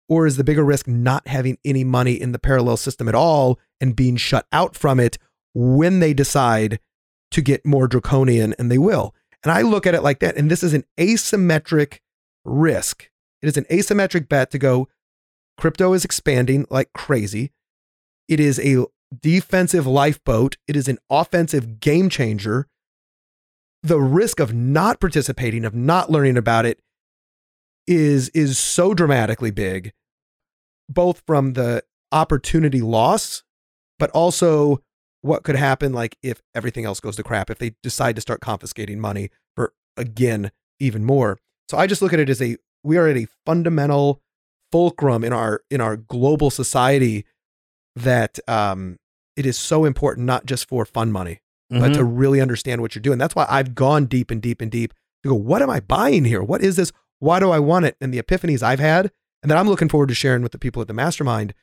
[0.09, 3.57] Or is the bigger risk not having any money in the parallel system at all
[3.79, 5.17] and being shut out from it
[5.53, 6.79] when they decide
[7.31, 9.13] to get more draconian and they will.
[9.43, 10.37] And I look at it like that.
[10.37, 11.99] And this is an asymmetric
[12.45, 13.09] risk.
[13.41, 14.87] It is an asymmetric bet to go,
[15.57, 17.51] crypto is expanding like crazy.
[18.27, 18.85] It is a
[19.21, 20.57] defensive lifeboat.
[20.67, 22.67] It is an offensive game changer.
[23.81, 26.79] The risk of not participating, of not learning about it,
[27.85, 29.91] is is so dramatically big,
[30.87, 33.43] both from the opportunity loss,
[33.99, 34.81] but also
[35.23, 38.39] what could happen like if everything else goes to crap if they decide to start
[38.41, 41.39] confiscating money for again even more.
[41.69, 44.21] So i just look at it as a we are at a fundamental
[44.71, 47.25] fulcrum in our in our global society
[47.95, 48.97] that um
[49.35, 51.95] it is so important not just for fun money but Mhm.
[51.95, 53.17] to really understand what you're doing.
[53.17, 54.93] That's why i've gone deep and deep and deep
[55.23, 56.43] to go what am i buying here?
[56.43, 56.91] What is this?
[57.19, 57.95] Why do i want it?
[58.01, 59.09] And the epiphanies i've had
[59.41, 61.53] and that i'm looking forward to sharing with the people at the mastermind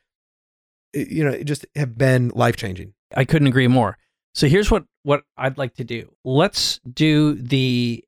[0.93, 3.97] you know it just have been life changing I couldn't agree more.
[4.33, 6.13] So here's what what I'd like to do.
[6.23, 8.03] Let's do the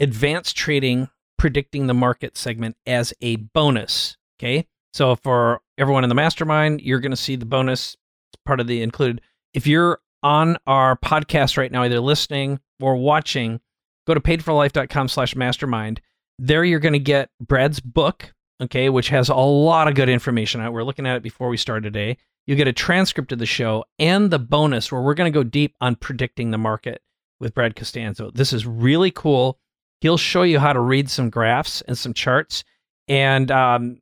[0.00, 4.16] advanced trading predicting the market segment as a bonus.
[4.38, 4.66] Okay.
[4.92, 7.96] So for everyone in the mastermind, you're going to see the bonus
[8.32, 9.20] it's part of the included.
[9.54, 13.60] If you're on our podcast right now, either listening or watching,
[14.06, 16.00] go to paidforlife.com slash mastermind.
[16.38, 20.60] There you're going to get Brad's book, okay, which has a lot of good information.
[20.60, 20.72] out.
[20.72, 22.16] We're looking at it before we start today.
[22.48, 25.44] You get a transcript of the show and the bonus where we're going to go
[25.44, 27.02] deep on predicting the market
[27.38, 28.30] with Brad Costanzo.
[28.30, 29.58] This is really cool.
[30.00, 32.64] He'll show you how to read some graphs and some charts.
[33.06, 34.00] And um,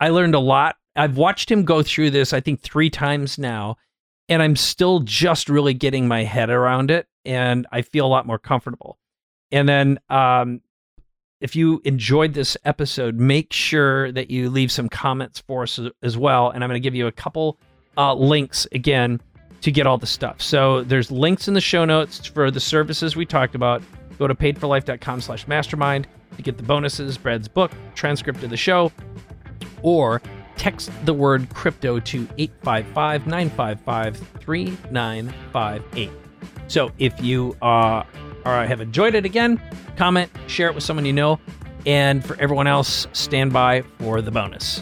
[0.00, 0.74] I learned a lot.
[0.96, 3.76] I've watched him go through this, I think, three times now,
[4.28, 7.06] and I'm still just really getting my head around it.
[7.24, 8.98] And I feel a lot more comfortable.
[9.52, 10.62] And then um,
[11.42, 16.16] if you enjoyed this episode, make sure that you leave some comments for us as-
[16.16, 16.50] well.
[16.50, 17.58] And I'm going to give you a couple
[17.98, 19.20] uh, links again
[19.62, 20.40] to get all the stuff.
[20.40, 23.82] So there's links in the show notes for the services we talked about.
[24.18, 28.92] Go to paidforlife.com slash mastermind to get the bonuses, Brad's book, transcript of the show,
[29.82, 30.22] or
[30.56, 36.10] text the word crypto to 855 955 3958.
[36.68, 38.04] So if you uh,
[38.44, 39.60] are, have enjoyed it again,
[39.96, 41.38] comment, share it with someone you know,
[41.86, 44.80] and for everyone else, stand by for the bonus.